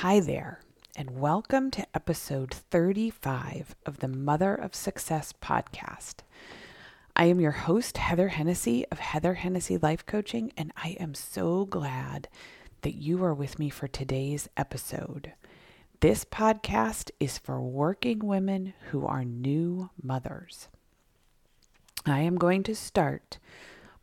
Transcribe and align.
Hi 0.00 0.20
there, 0.20 0.60
and 0.94 1.18
welcome 1.18 1.70
to 1.70 1.86
episode 1.94 2.52
35 2.52 3.74
of 3.86 4.00
the 4.00 4.08
Mother 4.08 4.54
of 4.54 4.74
Success 4.74 5.32
podcast. 5.40 6.16
I 7.16 7.24
am 7.24 7.40
your 7.40 7.52
host, 7.52 7.96
Heather 7.96 8.28
Hennessy 8.28 8.84
of 8.92 8.98
Heather 8.98 9.32
Hennessy 9.32 9.78
Life 9.78 10.04
Coaching, 10.04 10.52
and 10.54 10.70
I 10.76 10.98
am 11.00 11.14
so 11.14 11.64
glad 11.64 12.28
that 12.82 12.96
you 12.96 13.24
are 13.24 13.32
with 13.32 13.58
me 13.58 13.70
for 13.70 13.88
today's 13.88 14.50
episode. 14.54 15.32
This 16.00 16.26
podcast 16.26 17.10
is 17.18 17.38
for 17.38 17.62
working 17.62 18.18
women 18.18 18.74
who 18.90 19.06
are 19.06 19.24
new 19.24 19.88
mothers. 20.02 20.68
I 22.04 22.20
am 22.20 22.36
going 22.36 22.64
to 22.64 22.74
start 22.74 23.38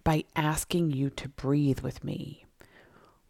by 0.04 0.24
asking 0.36 0.90
you 0.90 1.12
to 1.12 1.30
breathe 1.30 1.82
with 1.82 2.04
me. 2.04 2.43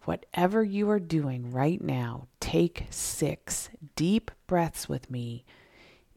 Whatever 0.05 0.63
you 0.63 0.89
are 0.89 0.99
doing 0.99 1.51
right 1.51 1.81
now, 1.81 2.27
take 2.41 2.87
six 2.89 3.69
deep 3.95 4.31
breaths 4.47 4.89
with 4.89 5.09
me 5.09 5.45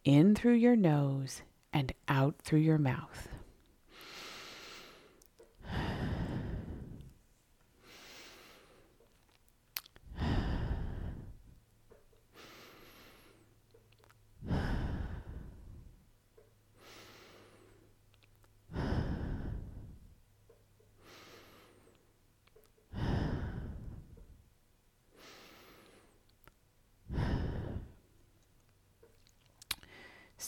in 0.05 0.35
through 0.35 0.55
your 0.55 0.75
nose 0.75 1.43
and 1.73 1.93
out 2.09 2.35
through 2.43 2.61
your 2.61 2.79
mouth. 2.79 3.29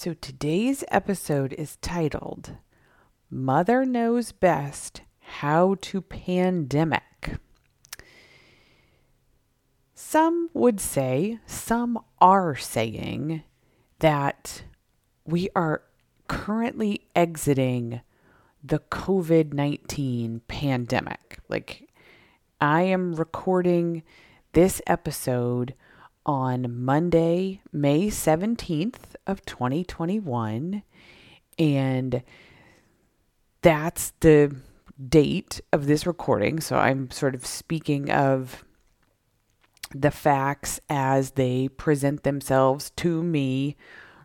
So 0.01 0.15
today's 0.15 0.85
episode 0.93 1.53
is 1.55 1.75
titled 1.79 2.53
Mother 3.29 3.85
Knows 3.85 4.31
Best 4.31 5.01
How 5.19 5.75
to 5.81 6.01
Pandemic. 6.01 7.41
Some 9.97 10.51
would 10.55 10.79
say, 10.79 11.41
some 11.47 11.99
are 12.21 12.55
saying 12.55 13.43
that 13.99 14.63
we 15.25 15.49
are 15.57 15.83
currently 16.29 17.09
exiting 17.17 18.01
the 18.63 18.79
COVID 18.79 19.53
19 19.53 20.43
pandemic. 20.47 21.41
Like, 21.49 21.89
I 22.61 22.83
am 22.83 23.17
recording 23.17 24.05
this 24.53 24.81
episode 24.87 25.75
on 26.27 26.85
Monday, 26.85 27.61
May 27.73 28.09
17th 28.09 29.15
of 29.27 29.45
2021 29.45 30.83
and 31.59 32.23
that's 33.63 34.13
the 34.21 34.55
date 35.09 35.61
of 35.73 35.87
this 35.87 36.07
recording. 36.07 36.61
So 36.61 36.77
I'm 36.77 37.11
sort 37.11 37.35
of 37.35 37.45
speaking 37.45 38.11
of 38.11 38.65
the 39.95 40.11
facts 40.11 40.81
as 40.89 41.33
they 41.33 41.69
present 41.69 42.23
themselves 42.23 42.91
to 42.97 43.23
me 43.23 43.77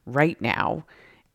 right 0.06 0.40
now. 0.42 0.86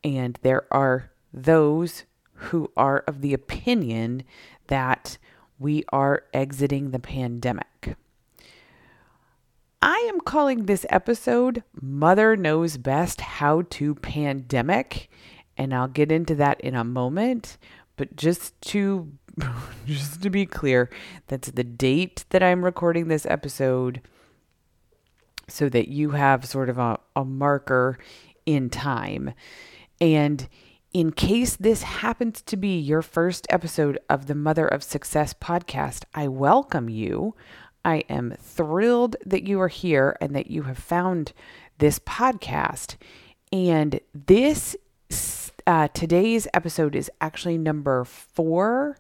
And 0.05 0.39
there 0.43 0.67
are 0.71 1.11
those 1.33 2.05
who 2.35 2.71
are 2.77 3.01
of 3.07 3.21
the 3.21 3.35
opinion 3.35 4.23
that 4.69 5.19
we 5.59 5.85
are 5.91 6.25
exiting 6.33 6.91
the 6.91 7.01
pandemic. 7.01 7.97
I 9.81 9.97
am 10.13 10.21
calling 10.21 10.67
this 10.67 10.85
episode 10.91 11.63
Mother 11.81 12.37
Knows 12.37 12.77
Best 12.77 13.21
How 13.21 13.63
to 13.71 13.95
Pandemic, 13.95 15.09
and 15.57 15.73
I'll 15.73 15.87
get 15.87 16.11
into 16.11 16.35
that 16.35 16.61
in 16.61 16.75
a 16.75 16.83
moment. 16.83 17.59
But 17.97 18.17
just 18.17 18.61
to 18.63 19.13
just 19.87 20.21
to 20.23 20.31
be 20.31 20.47
clear, 20.47 20.91
that's 21.29 21.53
the 21.53 21.63
date 21.63 22.25
that 22.31 22.43
I'm 22.43 22.65
recording 22.65 23.07
this 23.07 23.25
episode 23.27 24.01
so 25.47 25.69
that 25.69 25.87
you 25.87 26.11
have 26.11 26.45
sort 26.45 26.69
of 26.69 26.79
a, 26.79 26.99
a 27.15 27.25
marker 27.25 27.99
in 28.47 28.71
time. 28.71 29.33
And 30.01 30.49
in 30.93 31.13
case 31.13 31.55
this 31.55 31.83
happens 31.83 32.43
to 32.43 32.57
be 32.57 32.79
your 32.79 33.03
first 33.03 33.47
episode 33.49 33.99
of 34.11 34.27
the 34.27 34.35
Mother 34.35 34.67
of 34.67 34.83
Success 34.83 35.35
podcast, 35.35 36.03
I 36.15 36.27
welcome 36.27 36.89
you. 36.89 37.37
I 37.89 38.05
am 38.11 38.35
thrilled 38.39 39.17
that 39.25 39.49
you 39.49 39.63
are 39.63 39.69
here 39.69 40.15
and 40.21 40.37
that 40.37 40.51
you 40.51 40.65
have 40.65 40.77
found 40.77 41.33
this 41.79 41.99
podcast. 41.99 42.97
And 43.51 43.99
this 44.13 44.77
uh, 45.67 45.89
today's 45.95 46.47
episode 46.53 46.95
is 46.95 47.11
actually 47.23 47.57
number 47.57 48.05
four 48.05 48.99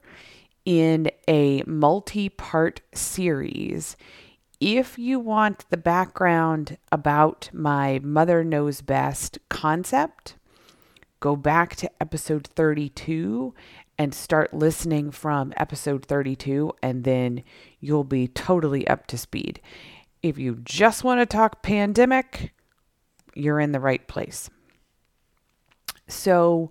in 0.65 1.11
a 1.29 1.63
multi 1.67 2.31
part 2.31 2.81
series. 2.95 3.95
If 4.59 4.99
you 4.99 5.21
want 5.21 5.67
the 5.69 5.77
background 5.77 6.79
about 6.91 7.51
my 7.53 8.01
Mother 8.03 8.43
Knows 8.43 8.81
Best 8.81 9.39
concept, 9.51 10.37
go 11.21 11.37
back 11.37 11.77
to 11.77 11.91
episode 12.01 12.47
32 12.47 13.53
and 13.99 14.15
start 14.15 14.55
listening 14.55 15.11
from 15.11 15.53
episode 15.57 16.07
32, 16.07 16.73
and 16.83 17.05
then 17.05 17.43
you'll 17.81 18.05
be 18.05 18.29
totally 18.29 18.87
up 18.87 19.07
to 19.09 19.19
speed. 19.19 19.61
If 20.23 20.39
you 20.39 20.61
just 20.63 21.03
want 21.03 21.21
to 21.21 21.27
talk 21.27 21.63
pandemic, 21.63 22.53
you're 23.35 23.61
in 23.61 23.73
the 23.73 23.81
right 23.81 24.07
place. 24.07 24.51
So, 26.07 26.71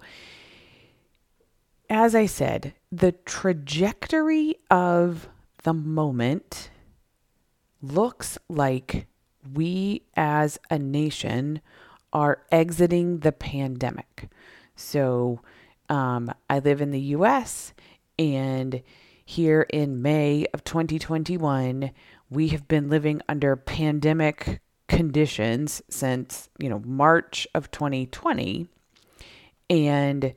as 1.89 2.15
I 2.15 2.25
said, 2.25 2.73
the 2.91 3.11
trajectory 3.11 4.55
of 4.69 5.29
the 5.63 5.73
moment 5.73 6.69
looks 7.81 8.37
like 8.49 9.07
we 9.53 10.03
as 10.15 10.59
a 10.69 10.79
nation 10.79 11.61
are 12.11 12.41
exiting 12.51 13.19
the 13.19 13.31
pandemic. 13.31 14.29
So, 14.75 15.41
um, 15.89 16.31
I 16.49 16.59
live 16.59 16.81
in 16.81 16.91
the 16.91 16.99
US, 16.99 17.73
and 18.19 18.81
here 19.25 19.67
in 19.69 20.01
May 20.01 20.45
of 20.53 20.63
2021, 20.63 21.91
we 22.29 22.47
have 22.49 22.67
been 22.67 22.89
living 22.89 23.21
under 23.27 23.55
pandemic 23.55 24.61
conditions 24.87 25.81
since, 25.89 26.49
you 26.59 26.69
know, 26.69 26.79
March 26.85 27.47
of 27.53 27.69
2020. 27.71 28.67
And 29.69 30.33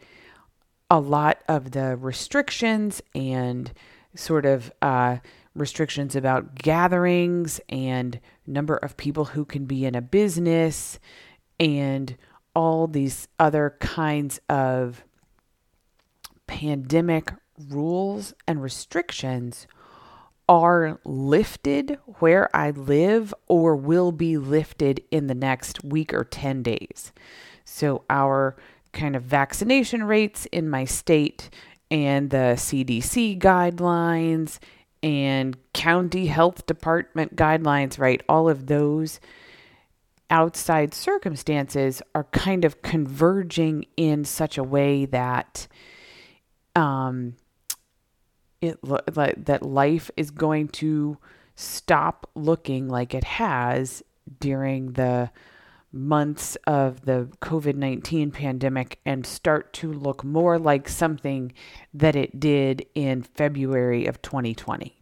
a 0.90 0.98
lot 0.98 1.42
of 1.48 1.70
the 1.70 1.96
restrictions 1.96 3.00
and 3.14 3.72
sort 4.16 4.44
of 4.44 4.72
uh, 4.82 5.18
restrictions 5.54 6.16
about 6.16 6.56
gatherings 6.56 7.60
and 7.68 8.18
number 8.46 8.76
of 8.76 8.96
people 8.96 9.26
who 9.26 9.44
can 9.44 9.66
be 9.66 9.84
in 9.84 9.94
a 9.94 10.02
business 10.02 10.98
and 11.60 12.16
all 12.56 12.88
these 12.88 13.28
other 13.38 13.76
kinds 13.78 14.40
of 14.48 15.04
pandemic 16.50 17.32
rules 17.68 18.34
and 18.48 18.60
restrictions 18.60 19.68
are 20.48 20.98
lifted 21.04 21.96
where 22.18 22.54
I 22.54 22.70
live 22.70 23.32
or 23.46 23.76
will 23.76 24.10
be 24.10 24.36
lifted 24.36 25.00
in 25.12 25.28
the 25.28 25.34
next 25.34 25.84
week 25.84 26.12
or 26.12 26.24
10 26.24 26.64
days. 26.64 27.12
So, 27.64 28.02
our 28.10 28.56
kind 28.92 29.14
of 29.14 29.22
vaccination 29.22 30.02
rates 30.02 30.46
in 30.46 30.68
my 30.68 30.84
state 30.84 31.50
and 31.88 32.30
the 32.30 32.56
CDC 32.56 33.38
guidelines 33.38 34.58
and 35.04 35.56
county 35.72 36.26
health 36.26 36.66
department 36.66 37.36
guidelines, 37.36 37.96
right? 37.96 38.24
All 38.28 38.48
of 38.48 38.66
those 38.66 39.20
outside 40.30 40.94
circumstances 40.94 42.02
are 42.12 42.24
kind 42.24 42.64
of 42.64 42.82
converging 42.82 43.84
in 43.96 44.24
such 44.24 44.58
a 44.58 44.64
way 44.64 45.04
that 45.04 45.68
um, 46.74 47.34
it 48.60 48.78
like 48.82 49.44
that 49.44 49.62
life 49.62 50.10
is 50.16 50.30
going 50.30 50.68
to 50.68 51.18
stop 51.54 52.28
looking 52.34 52.88
like 52.88 53.14
it 53.14 53.24
has 53.24 54.02
during 54.38 54.92
the 54.92 55.30
months 55.92 56.56
of 56.66 57.04
the 57.04 57.28
COVID 57.42 57.74
19 57.74 58.30
pandemic 58.30 58.98
and 59.04 59.26
start 59.26 59.72
to 59.72 59.92
look 59.92 60.22
more 60.22 60.58
like 60.58 60.88
something 60.88 61.52
that 61.92 62.14
it 62.14 62.38
did 62.38 62.86
in 62.94 63.22
February 63.22 64.06
of 64.06 64.22
2020. 64.22 64.96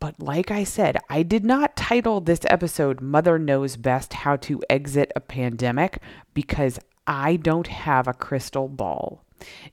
But 0.00 0.20
like 0.20 0.50
I 0.50 0.64
said, 0.64 0.96
I 1.10 1.22
did 1.22 1.44
not 1.44 1.76
title 1.76 2.20
this 2.20 2.40
episode 2.44 3.00
Mother 3.00 3.38
Knows 3.38 3.76
Best 3.76 4.12
How 4.14 4.36
to 4.36 4.62
Exit 4.70 5.12
a 5.16 5.20
Pandemic 5.20 6.00
because 6.34 6.78
I 7.06 7.36
don't 7.36 7.66
have 7.66 8.06
a 8.06 8.14
crystal 8.14 8.68
ball. 8.68 9.24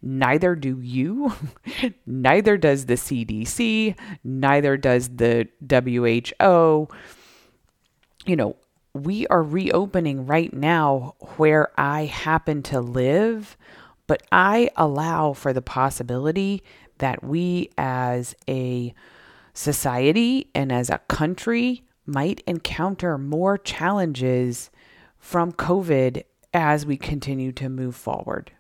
Neither 0.02 0.56
do 0.56 0.80
you, 0.82 1.34
neither 2.06 2.58
does 2.58 2.86
the 2.86 2.96
CDC, 2.96 3.98
neither 4.24 4.78
does 4.78 5.10
the 5.10 5.48
WHO. 5.70 6.88
you 8.26 8.36
know, 8.36 8.56
we 8.94 9.28
are 9.28 9.44
reopening 9.44 10.26
right 10.26 10.54
now 10.54 11.16
where 11.36 11.70
I 11.78 12.06
happen 12.06 12.64
to 12.64 12.80
live, 12.80 13.58
but 14.08 14.24
I 14.32 14.70
allow 14.78 15.34
for 15.34 15.52
the 15.52 15.62
possibility 15.62 16.64
that 17.00 17.24
we 17.24 17.70
as 17.78 18.36
a 18.48 18.94
society 19.54 20.50
and 20.56 20.72
as 20.72 20.90
a 20.90 21.00
country 21.10 21.84
might 22.06 22.42
encounter 22.48 23.18
more 23.18 23.58
challenges 23.58 24.70
from 25.18 25.52
COVID 25.52 26.24
as 26.54 26.86
we 26.86 26.98
continue 26.98 27.52
to 27.54 27.68
move 27.68 27.96
forward, 27.96 28.52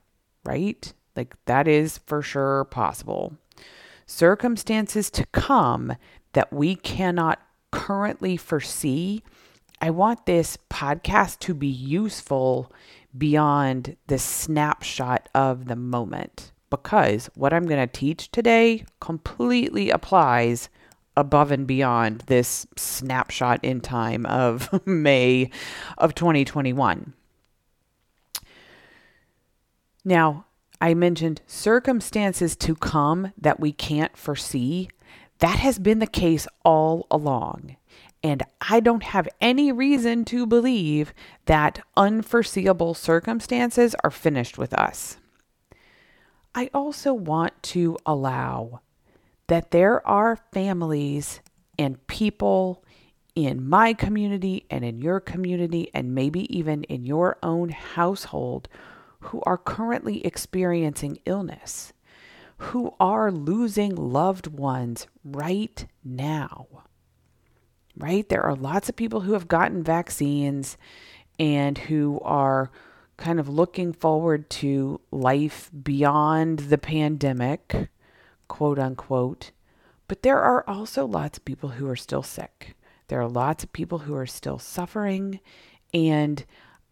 right? 0.46 0.94
Like 1.16 1.36
that 1.46 1.68
is 1.68 2.00
for 2.06 2.22
sure 2.22 2.66
possible. 2.66 3.38
Circumstances 4.06 5.10
to 5.12 5.26
come 5.28 5.96
that 6.34 6.54
we 6.54 6.76
cannot 6.76 7.40
currently 7.72 8.38
foresee. 8.38 9.24
I 9.82 9.90
want 9.90 10.26
this 10.26 10.58
podcast 10.70 11.40
to 11.40 11.54
be 11.54 11.68
useful 11.68 12.72
beyond 13.18 13.98
the 14.08 14.20
snapshot 14.20 15.30
of 15.34 15.66
the 15.66 15.76
moment 15.76 16.52
because 16.70 17.30
what 17.36 17.54
I'm 17.54 17.66
going 17.66 17.86
to 17.86 18.00
teach 18.00 18.32
today 18.32 18.86
completely 19.00 19.90
applies 19.90 20.70
above 21.18 21.52
and 21.52 21.66
beyond 21.66 22.22
this 22.28 22.68
snapshot 22.76 23.64
in 23.64 23.80
time 23.80 24.26
of 24.26 24.70
May 24.86 25.50
of 25.98 26.16
2021. 26.16 27.14
Now, 30.06 30.46
I 30.80 30.94
mentioned 30.94 31.42
circumstances 31.48 32.56
to 32.58 32.76
come 32.76 33.34
that 33.38 33.60
we 33.60 33.72
can't 33.72 34.16
foresee. 34.16 34.90
That 35.40 35.58
has 35.60 35.80
been 35.80 35.98
the 35.98 36.06
case 36.06 36.48
all 36.64 37.08
along. 37.10 37.76
And 38.22 38.44
I 38.62 38.80
don't 38.80 39.04
have 39.04 39.28
any 39.42 39.72
reason 39.72 40.24
to 40.26 40.46
believe 40.46 41.14
that 41.46 41.80
unforeseeable 41.98 42.94
circumstances 42.94 43.96
are 44.04 44.12
finished 44.12 44.58
with 44.58 44.74
us. 44.74 45.18
I 46.54 46.70
also 46.74 47.14
want 47.14 47.62
to 47.64 47.98
allow 48.06 48.82
that 49.48 49.72
there 49.72 50.06
are 50.08 50.40
families 50.54 51.42
and 51.78 52.06
people 52.08 52.84
in 53.36 53.68
my 53.68 53.94
community 53.94 54.66
and 54.70 54.86
in 54.86 55.02
your 55.02 55.20
community, 55.20 55.90
and 55.94 56.16
maybe 56.16 56.58
even 56.58 56.84
in 56.86 57.06
your 57.06 57.38
own 57.44 57.70
household, 57.70 58.70
who 59.26 59.42
are 59.46 59.58
currently 59.58 60.26
experiencing 60.26 61.20
illness, 61.26 61.94
who 62.58 62.94
are 63.00 63.32
losing 63.32 63.96
loved 63.96 64.48
ones 64.48 65.08
right 65.24 65.86
now. 66.04 66.68
Right? 67.98 68.28
There 68.28 68.44
are 68.44 68.56
lots 68.56 68.90
of 68.90 68.96
people 68.96 69.22
who 69.22 69.34
have 69.34 69.48
gotten 69.48 69.84
vaccines 69.84 70.78
and 71.40 71.78
who 71.78 72.20
are 72.22 72.72
kind 73.18 73.40
of 73.40 73.48
looking 73.48 73.94
forward 73.94 74.50
to 74.50 75.00
life 75.12 75.72
beyond 75.84 76.60
the 76.60 76.78
pandemic 76.78 77.90
quote 78.48 78.80
unquote. 78.80 79.52
But 80.08 80.22
there 80.22 80.40
are 80.40 80.64
also 80.68 81.06
lots 81.06 81.38
of 81.38 81.46
people 81.46 81.70
who 81.70 81.90
are 81.90 81.96
still 81.96 82.24
sick. 82.24 82.76
There 83.08 83.20
are 83.20 83.28
lots 83.28 83.64
of 83.64 83.74
people 83.74 84.00
who 84.00 84.16
are 84.16 84.28
still 84.28 84.60
suffering. 84.60 85.40
And 85.94 86.46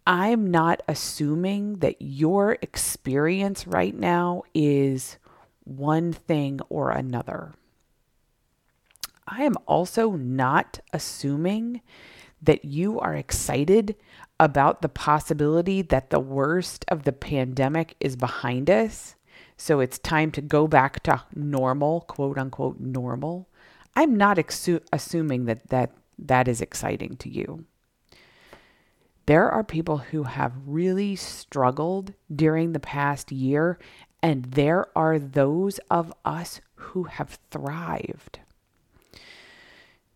I'm 0.06 0.52
not 0.52 0.82
assuming 0.88 1.78
that 1.78 2.02
your 2.02 2.58
experience 2.62 3.66
right 3.66 3.96
now 3.96 4.44
is 4.54 5.18
one 5.64 6.12
thing 6.12 6.60
or 6.70 6.92
another. 6.92 7.54
I 9.26 9.44
am 9.44 9.56
also 9.66 10.12
not 10.12 10.80
assuming 10.92 11.82
that 12.42 12.66
you 12.66 13.00
are 13.00 13.16
excited 13.16 13.96
about 14.40 14.82
the 14.82 14.90
possibility 14.90 15.82
that 15.82 16.10
the 16.10 16.20
worst 16.20 16.84
of 16.90 17.04
the 17.04 17.14
pandemic 17.14 17.96
is 18.02 18.18
behind 18.18 18.70
us 18.70 19.16
so 19.58 19.80
it's 19.80 20.00
time 20.00 20.32
to 20.32 20.42
go 20.42 20.68
back 20.68 21.04
to 21.04 21.24
normal, 21.36 22.02
quote 22.02 22.38
unquote, 22.38 22.80
normal. 22.80 23.48
I'm 23.96 24.16
not 24.16 24.38
exu- 24.38 24.84
assuming 24.92 25.46
that, 25.46 25.70
that 25.70 25.92
that 26.20 26.48
is 26.48 26.62
exciting 26.62 27.16
to 27.18 27.30
you. 27.30 27.66
There 29.26 29.50
are 29.50 29.64
people 29.64 30.00
who 30.00 30.24
have 30.24 30.54
really 30.66 31.16
struggled 31.16 32.14
during 32.34 32.74
the 32.74 32.80
past 32.80 33.32
year, 33.32 33.80
and 34.22 34.46
there 34.46 34.88
are 34.96 35.18
those 35.18 35.80
of 35.90 36.14
us 36.26 36.60
who 36.76 37.04
have 37.04 37.40
thrived. 37.50 38.40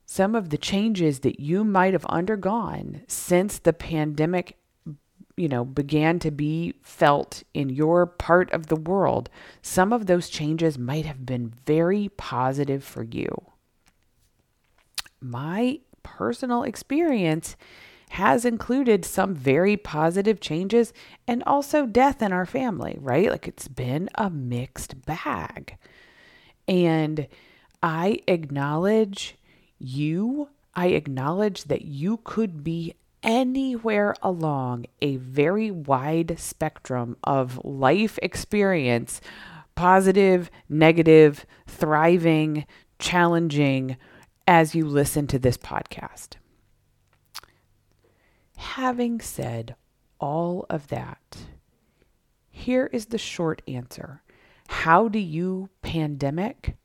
Some 0.06 0.36
of 0.36 0.50
the 0.50 0.58
changes 0.58 1.20
that 1.20 1.40
you 1.40 1.64
might 1.64 1.94
have 1.94 2.06
undergone 2.06 3.04
since 3.08 3.60
the 3.60 3.74
pandemic 3.74 4.58
you 5.38 5.48
know, 5.48 5.64
began 5.64 6.18
to 6.20 6.32
be 6.32 6.74
felt 6.82 7.44
in 7.54 7.70
your 7.70 8.08
part 8.08 8.52
of 8.52 8.68
the 8.68 8.76
world, 8.76 9.30
some 9.62 9.94
of 9.94 10.08
those 10.08 10.30
changes 10.30 10.80
might 10.80 11.06
have 11.06 11.26
been 11.26 11.54
very 11.66 12.10
positive 12.18 12.84
for 12.84 13.04
you. 13.04 13.30
My 15.22 15.80
personal 16.02 16.64
experience 16.64 17.56
has 18.10 18.46
included 18.46 19.06
some 19.06 19.36
very 19.36 19.78
positive 19.78 20.40
changes 20.40 20.94
and 21.28 21.44
also 21.46 21.86
death 21.86 22.22
in 22.22 22.32
our 22.32 22.46
family, 22.46 22.98
right? 23.00 23.30
Like 23.30 23.48
it's 23.48 23.68
been 23.68 24.10
a 24.16 24.30
mixed 24.30 25.06
bag. 25.06 25.78
And 26.68 27.28
I 27.84 28.20
acknowledge 28.28 29.36
you. 29.80 30.50
I 30.74 30.88
acknowledge 30.88 31.66
that 31.66 31.84
you 31.84 32.18
could 32.24 32.64
be 32.64 32.96
anywhere 33.24 34.16
along 34.22 34.86
a 35.02 35.18
very 35.18 35.72
wide 35.72 36.40
spectrum 36.40 37.18
of 37.24 37.64
life 37.66 38.18
experience 38.22 39.22
positive, 39.76 40.50
negative, 40.68 41.46
thriving, 41.68 42.66
challenging 42.98 43.96
as 44.48 44.74
you 44.74 44.88
listen 44.88 45.28
to 45.28 45.38
this 45.38 45.56
podcast. 45.56 46.38
Having 48.58 49.22
said 49.22 49.76
all 50.20 50.66
of 50.70 50.88
that, 50.88 51.38
here 52.50 52.90
is 52.92 53.08
the 53.08 53.18
short 53.18 53.62
answer 53.68 54.22
How 54.68 55.08
do 55.08 55.20
you 55.20 55.70
pandemic 55.82 56.76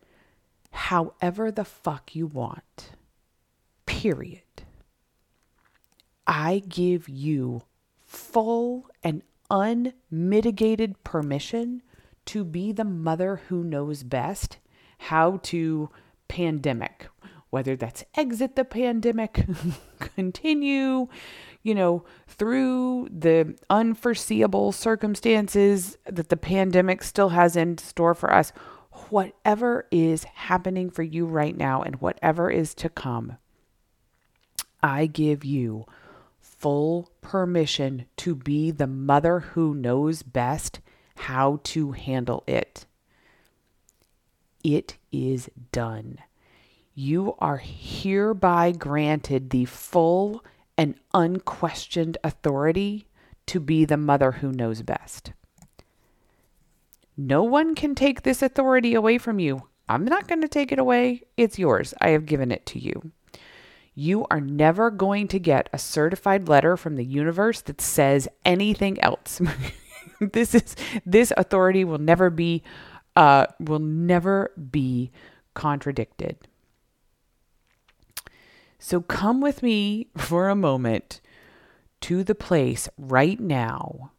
however 0.70 1.50
the 1.50 1.64
fuck 1.64 2.14
you 2.14 2.26
want? 2.26 2.92
Period. 3.86 4.42
I 6.26 6.62
give 6.68 7.08
you 7.08 7.62
full 8.06 8.86
and 9.02 9.22
unmitigated 9.50 11.02
permission 11.04 11.82
to 12.26 12.44
be 12.44 12.72
the 12.72 12.84
mother 12.84 13.42
who 13.48 13.64
knows 13.64 14.02
best 14.02 14.58
how 14.98 15.38
to 15.42 15.90
pandemic, 16.28 17.08
whether 17.50 17.76
that's 17.76 18.04
exit 18.14 18.56
the 18.56 18.64
pandemic, 18.64 19.44
continue, 19.98 21.08
you 21.62 21.74
know, 21.74 22.04
through 22.26 23.08
the 23.10 23.56
unforeseeable 23.70 24.72
circumstances 24.72 25.96
that 26.04 26.28
the 26.28 26.36
pandemic 26.36 27.02
still 27.02 27.30
has 27.30 27.56
in 27.56 27.78
store 27.78 28.14
for 28.14 28.32
us. 28.32 28.52
Whatever 29.08 29.86
is 29.90 30.24
happening 30.24 30.90
for 30.90 31.02
you 31.02 31.24
right 31.26 31.56
now 31.56 31.82
and 31.82 31.96
whatever 31.96 32.50
is 32.50 32.74
to 32.74 32.88
come, 32.88 33.36
I 34.82 35.06
give 35.06 35.44
you 35.44 35.86
full 36.40 37.10
permission 37.20 38.06
to 38.18 38.34
be 38.34 38.70
the 38.70 38.86
mother 38.86 39.40
who 39.40 39.74
knows 39.74 40.22
best 40.22 40.80
how 41.16 41.60
to 41.64 41.92
handle 41.92 42.42
it. 42.46 42.86
It 44.62 44.96
is 45.10 45.50
done. 45.72 46.18
You 46.94 47.34
are 47.38 47.56
hereby 47.58 48.72
granted 48.72 49.50
the 49.50 49.64
full 49.64 50.44
and 50.82 50.96
unquestioned 51.14 52.18
authority 52.24 53.06
to 53.46 53.60
be 53.60 53.84
the 53.84 53.96
mother 53.96 54.32
who 54.32 54.50
knows 54.50 54.82
best. 54.82 55.30
No 57.16 57.44
one 57.44 57.76
can 57.76 57.94
take 57.94 58.22
this 58.22 58.42
authority 58.42 58.92
away 58.92 59.16
from 59.16 59.38
you. 59.38 59.68
I'm 59.88 60.04
not 60.04 60.26
going 60.26 60.40
to 60.40 60.48
take 60.48 60.72
it 60.72 60.80
away. 60.80 61.22
It's 61.36 61.56
yours. 61.56 61.94
I 62.00 62.08
have 62.08 62.26
given 62.26 62.50
it 62.50 62.66
to 62.66 62.80
you. 62.80 63.12
You 63.94 64.26
are 64.28 64.40
never 64.40 64.90
going 64.90 65.28
to 65.28 65.38
get 65.38 65.70
a 65.72 65.78
certified 65.78 66.48
letter 66.48 66.76
from 66.76 66.96
the 66.96 67.04
universe 67.04 67.60
that 67.60 67.80
says 67.80 68.26
anything 68.44 69.00
else. 69.00 69.40
this 70.32 70.52
is 70.52 70.74
this 71.06 71.32
authority 71.36 71.84
will 71.84 71.98
never 71.98 72.28
be 72.28 72.64
uh, 73.14 73.46
will 73.60 73.78
never 73.78 74.50
be 74.72 75.12
contradicted. 75.54 76.48
So 78.84 79.00
come 79.00 79.40
with 79.40 79.62
me 79.62 80.08
for 80.16 80.48
a 80.48 80.56
moment 80.56 81.20
to 82.00 82.24
the 82.24 82.34
place 82.34 82.88
right 82.98 83.38
now 83.38 84.10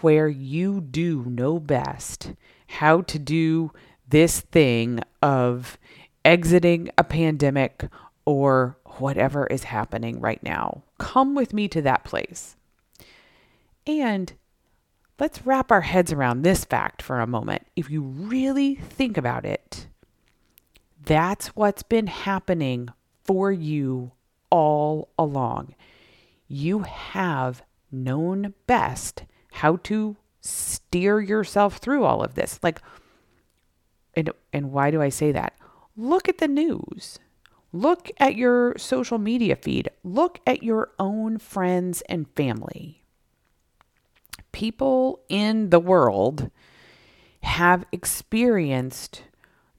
where 0.00 0.26
you 0.26 0.80
do 0.80 1.26
know 1.26 1.60
best 1.60 2.32
how 2.66 3.02
to 3.02 3.18
do 3.18 3.70
this 4.08 4.40
thing 4.40 5.00
of 5.20 5.76
exiting 6.24 6.88
a 6.96 7.04
pandemic 7.04 7.90
or 8.24 8.78
whatever 8.96 9.46
is 9.48 9.64
happening 9.64 10.18
right 10.18 10.42
now. 10.42 10.82
Come 10.96 11.34
with 11.34 11.52
me 11.52 11.68
to 11.68 11.82
that 11.82 12.04
place. 12.04 12.56
And 13.86 14.32
let's 15.20 15.44
wrap 15.44 15.70
our 15.70 15.82
heads 15.82 16.10
around 16.10 16.40
this 16.40 16.64
fact 16.64 17.02
for 17.02 17.20
a 17.20 17.26
moment. 17.26 17.66
If 17.76 17.90
you 17.90 18.00
really 18.00 18.76
think 18.76 19.18
about 19.18 19.44
it, 19.44 19.88
that's 21.04 21.48
what's 21.48 21.82
been 21.82 22.06
happening 22.06 22.88
for 23.24 23.52
you 23.52 24.12
all 24.50 25.08
along. 25.18 25.74
You 26.48 26.80
have 26.80 27.62
known 27.90 28.54
best 28.66 29.24
how 29.52 29.76
to 29.76 30.16
steer 30.40 31.20
yourself 31.20 31.76
through 31.76 32.04
all 32.04 32.22
of 32.22 32.34
this. 32.34 32.58
Like, 32.62 32.80
and, 34.14 34.30
and 34.52 34.72
why 34.72 34.90
do 34.90 35.00
I 35.00 35.08
say 35.08 35.32
that? 35.32 35.54
Look 35.96 36.28
at 36.28 36.38
the 36.38 36.48
news. 36.48 37.18
Look 37.72 38.10
at 38.18 38.36
your 38.36 38.76
social 38.76 39.18
media 39.18 39.56
feed. 39.56 39.90
Look 40.04 40.40
at 40.46 40.62
your 40.62 40.90
own 40.98 41.38
friends 41.38 42.02
and 42.02 42.28
family. 42.36 43.04
People 44.52 45.20
in 45.30 45.70
the 45.70 45.80
world 45.80 46.50
have 47.42 47.84
experienced 47.90 49.22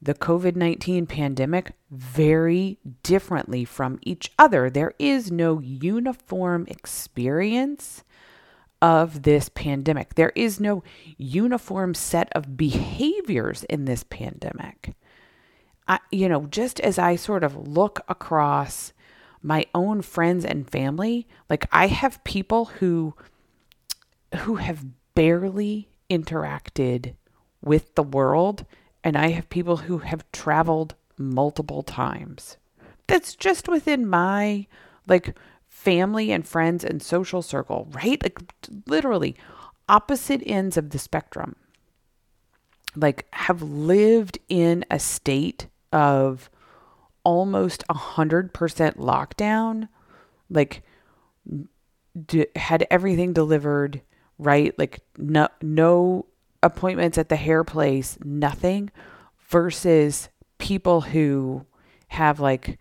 the 0.04 0.14
COVID 0.14 0.54
19 0.54 1.06
pandemic 1.06 1.72
very 1.90 2.78
differently 3.02 3.64
from 3.64 3.98
each 4.02 4.30
other. 4.38 4.68
There 4.68 4.92
is 4.98 5.32
no 5.32 5.60
uniform 5.60 6.66
experience 6.68 8.04
of 8.82 9.22
this 9.22 9.48
pandemic, 9.48 10.14
there 10.14 10.32
is 10.34 10.60
no 10.60 10.82
uniform 11.16 11.94
set 11.94 12.30
of 12.32 12.56
behaviors 12.56 13.64
in 13.64 13.86
this 13.86 14.04
pandemic. 14.04 14.94
I, 15.88 16.00
you 16.10 16.28
know, 16.28 16.46
just 16.46 16.80
as 16.80 16.98
I 16.98 17.16
sort 17.16 17.44
of 17.44 17.68
look 17.68 18.00
across 18.08 18.92
my 19.42 19.66
own 19.74 20.02
friends 20.02 20.44
and 20.44 20.68
family, 20.68 21.26
like 21.48 21.66
I 21.72 21.86
have 21.86 22.22
people 22.24 22.66
who 22.66 23.14
who 24.38 24.56
have 24.56 24.84
barely 25.14 25.88
interacted 26.10 27.14
with 27.62 27.94
the 27.94 28.02
world 28.02 28.66
and 29.04 29.16
I 29.16 29.28
have 29.28 29.50
people 29.50 29.76
who 29.76 29.98
have 29.98 30.30
traveled 30.32 30.94
multiple 31.18 31.82
times. 31.82 32.56
That's 33.06 33.36
just 33.36 33.68
within 33.68 34.08
my 34.08 34.66
like 35.06 35.36
family 35.68 36.32
and 36.32 36.48
friends 36.48 36.82
and 36.82 37.02
social 37.02 37.42
circle, 37.42 37.86
right? 37.92 38.20
Like 38.22 38.40
literally 38.86 39.36
opposite 39.88 40.42
ends 40.46 40.78
of 40.78 40.90
the 40.90 40.98
spectrum. 40.98 41.54
Like 42.96 43.26
have 43.34 43.60
lived 43.60 44.38
in 44.48 44.84
a 44.90 44.98
state 44.98 45.66
of 45.92 46.48
almost 47.24 47.84
a 47.90 47.94
hundred 47.94 48.54
percent 48.54 48.98
lockdown, 48.98 49.88
like 50.48 50.82
d- 52.26 52.46
had 52.56 52.86
everything 52.90 53.34
delivered, 53.34 54.00
right? 54.38 54.76
Like 54.78 55.00
no 55.18 55.48
no 55.60 56.26
appointments 56.64 57.18
at 57.18 57.28
the 57.28 57.36
hair 57.36 57.62
place, 57.62 58.18
nothing, 58.24 58.90
versus 59.48 60.30
people 60.58 61.02
who 61.02 61.66
have 62.08 62.40
like 62.40 62.80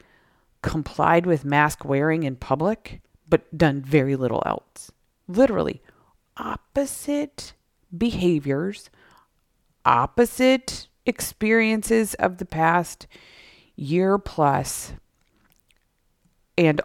complied 0.62 1.26
with 1.26 1.44
mask 1.46 1.84
wearing 1.84 2.24
in 2.24 2.36
public, 2.36 3.02
but 3.28 3.56
done 3.56 3.82
very 3.82 4.16
little 4.16 4.42
else. 4.46 4.92
Literally, 5.28 5.82
opposite 6.38 7.54
behaviors, 7.96 8.90
opposite 9.86 10.88
experiences 11.06 12.14
of 12.16 12.38
the 12.38 12.46
past 12.46 13.06
year 13.76 14.18
plus, 14.18 14.94
and 16.58 16.82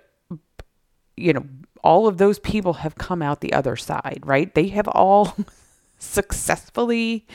you 1.17 1.33
know, 1.33 1.47
all 1.83 2.07
of 2.07 2.19
those 2.19 2.39
people 2.39 2.75
have 2.75 2.97
come 2.97 3.23
out 3.23 3.41
the 3.41 3.53
other 3.53 3.77
side, 3.77 4.21
right? 4.25 4.55
They 4.55 4.69
have 4.69 4.89
all 4.89 5.37
successfully 5.99 7.27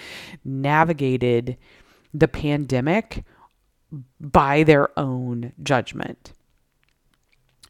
navigated 0.44 1.58
the 2.14 2.28
pandemic 2.28 3.24
by 4.20 4.64
their 4.64 4.98
own 4.98 5.54
judgment. 5.62 6.34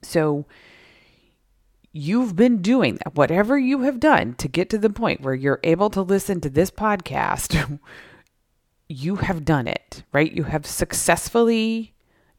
So 0.02 0.46
you've 1.92 2.36
been 2.36 2.62
doing 2.62 2.96
that, 2.96 3.16
whatever 3.16 3.58
you 3.58 3.82
have 3.82 4.00
done 4.00 4.34
to 4.36 4.48
get 4.48 4.70
to 4.72 4.78
the 4.78 4.90
point 4.90 5.22
where 5.22 5.36
you're 5.36 5.60
able 5.64 5.90
to 5.92 6.02
listen 6.02 6.42
to 6.42 6.50
this 6.50 6.72
podcast, 6.72 7.80
you 8.90 9.18
have 9.18 9.46
done 9.46 9.68
it, 9.68 10.04
right? 10.12 10.32
You 10.32 10.44
have 10.44 10.66
successfully 10.66 11.94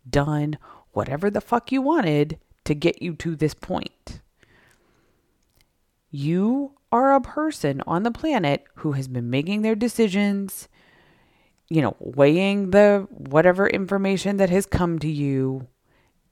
done 0.09 0.59
whatever 0.93 1.31
the 1.31 1.41
fuck 1.41 1.73
you 1.73 1.83
wanted 1.83 2.39
to 2.65 2.75
get 2.75 3.03
you 3.03 3.15
to 3.15 3.37
this 3.37 3.55
point. 3.55 4.21
You 6.11 6.75
are 6.95 7.13
a 7.13 7.21
person 7.21 7.83
on 7.89 8.05
the 8.05 8.11
planet 8.13 8.65
who 8.77 8.93
has 8.93 9.09
been 9.09 9.29
making 9.29 9.63
their 9.63 9.75
decisions, 9.75 10.69
you 11.69 11.83
know, 11.83 11.97
weighing 11.99 12.71
the 12.71 13.05
whatever 13.11 13.67
information 13.67 14.37
that 14.37 14.49
has 14.49 14.65
come 14.65 15.01
to 15.01 15.11
you 15.11 15.67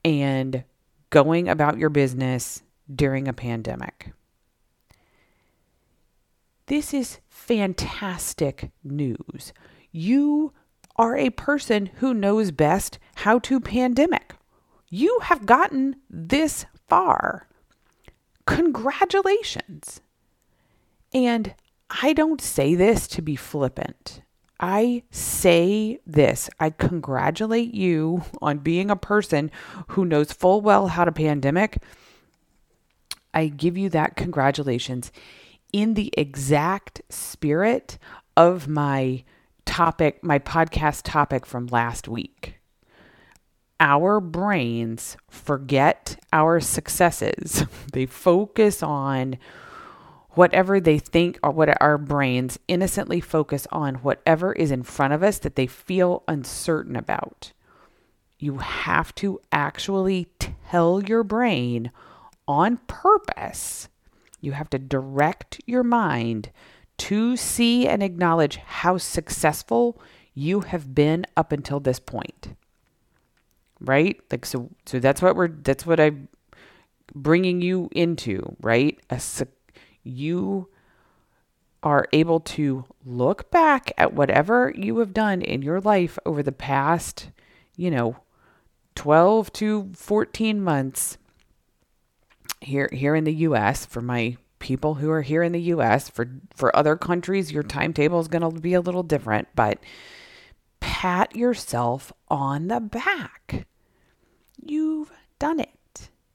and 0.05 0.63
going 1.11 1.49
about 1.49 1.79
your 1.79 1.91
business 1.91 2.63
during 2.95 3.27
a 3.27 3.33
pandemic. 3.33 4.13
This 6.67 6.95
is 6.95 7.19
fantastic 7.29 8.71
news. 8.85 9.53
You 9.91 10.53
are 10.95 11.17
a 11.17 11.31
person 11.31 11.87
who 11.97 12.15
knows 12.15 12.53
best 12.53 13.01
how 13.17 13.41
to 13.41 13.59
pandemic. 13.59 14.37
You 14.89 15.19
have 15.25 15.45
gotten 15.45 15.97
this 16.09 16.67
far. 16.89 17.49
Congratulations. 18.47 20.01
And 21.15 21.55
I 22.03 22.13
don't 22.13 22.41
say 22.41 22.75
this 22.75 23.07
to 23.09 23.23
be 23.23 23.37
flippant. 23.37 24.23
I 24.59 25.03
say 25.11 25.99
this. 26.07 26.49
I 26.61 26.71
congratulate 26.71 27.75
you 27.75 28.23
on 28.41 28.59
being 28.59 28.91
a 28.91 28.97
person 28.97 29.51
who 29.89 30.05
knows 30.05 30.33
full 30.33 30.61
well 30.61 30.87
how 30.89 31.05
to 31.05 31.13
pandemic. 31.13 31.83
I 33.35 33.49
give 33.49 33.77
you 33.77 33.89
that 33.91 34.17
congratulations 34.17 35.11
in 35.73 35.95
the 35.95 36.13
exact 36.17 37.03
spirit 37.09 37.99
of 38.37 38.69
my 38.69 39.25
topic, 39.65 40.23
my 40.23 40.39
podcast 40.39 41.03
topic 41.05 41.47
from 41.47 41.67
last 41.67 42.09
week. 42.09 42.61
Our 43.81 44.21
brains 44.21 45.17
forget 45.29 46.23
our 46.33 46.61
successes. 46.61 47.65
They 47.93 48.07
focus 48.07 48.83
on 48.83 49.39
whatever 50.35 50.81
they 50.81 50.99
think 50.99 51.39
or 51.43 51.51
what 51.51 51.81
our 51.81 51.99
brains 51.99 52.59
innocently 52.69 53.21
focus 53.21 53.67
on 53.71 53.97
whatever 53.97 54.53
is 54.53 54.71
in 54.71 54.83
front 54.83 55.13
of 55.13 55.23
us 55.23 55.39
that 55.39 55.57
they 55.57 55.67
feel 55.67 56.23
uncertain 56.27 56.97
about. 56.97 57.53
You 58.39 58.59
have 58.59 59.15
to 59.17 59.41
actually 59.53 60.29
tell 60.39 61.03
your 61.03 61.23
brain 61.23 61.93
on 62.49 62.79
purpose. 62.87 63.89
You 64.41 64.53
have 64.53 64.71
to 64.71 64.79
direct 64.79 65.61
your 65.67 65.85
mind 65.85 66.51
to 66.99 67.37
see 67.37 67.87
and 67.87 68.03
acknowledge 68.03 68.57
how 68.57 68.99
successful 68.99 70.01
you 70.35 70.61
have 70.61 70.95
been 70.95 71.27
up 71.37 71.53
until 71.53 71.79
this 71.79 72.01
point. 72.01 72.57
Right? 73.81 74.21
Like 74.31 74.47
so 74.47 74.71
so 74.87 74.99
that's 74.99 75.21
what 75.21 75.37
we're 75.37 75.49
that's 75.49 75.85
what 75.85 76.01
I'm 76.01 76.29
bringing 77.15 77.61
you 77.61 77.89
into, 77.93 78.57
right? 78.61 78.99
A 79.11 79.21
su- 79.21 79.47
you 80.03 80.69
are 81.83 82.07
able 82.13 82.41
to 82.41 82.85
look 83.05 83.51
back 83.51 83.91
at 83.99 84.15
whatever 84.15 84.73
you 84.77 84.99
have 84.99 85.13
done 85.13 85.43
in 85.43 85.63
your 85.63 85.81
life 85.81 86.19
over 86.25 86.43
the 86.43 86.53
past, 86.53 87.31
you 87.77 87.91
know, 87.91 88.17
12 88.95 89.53
to 89.53 89.91
14 89.95 90.63
months 90.63 91.19
here 92.61 92.89
here 92.93 93.17
in 93.17 93.25
the 93.25 93.35
US 93.35 93.85
for 93.85 94.01
my 94.01 94.37
people 94.61 94.95
who 94.95 95.11
are 95.11 95.23
here 95.23 95.43
in 95.43 95.53
the 95.53 95.61
US 95.61 96.09
for 96.09 96.29
for 96.55 96.75
other 96.77 96.95
countries 96.95 97.51
your 97.51 97.65
timetable 97.65 98.21
is 98.21 98.29
going 98.29 98.43
to 98.43 98.61
be 98.61 98.75
a 98.75 98.81
little 98.81 99.03
different 99.03 99.49
but 99.57 99.79
pat 100.79 101.35
yourself 101.35 102.13
on 102.29 102.69
the 102.69 102.81
back. 102.81 103.67
You've 104.65 105.11
done 105.39 105.59
it 105.59 105.71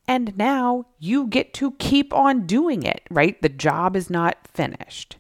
and 0.08 0.38
now 0.38 0.86
you 1.00 1.28
get 1.28 1.54
to 1.56 1.72
keep 1.72 2.14
on 2.14 2.48
doing 2.48 2.84
it, 2.84 3.02
right? 3.10 3.42
The 3.42 3.50
job 3.50 3.96
is 3.96 4.10
not 4.10 4.48
finished. 4.48 5.18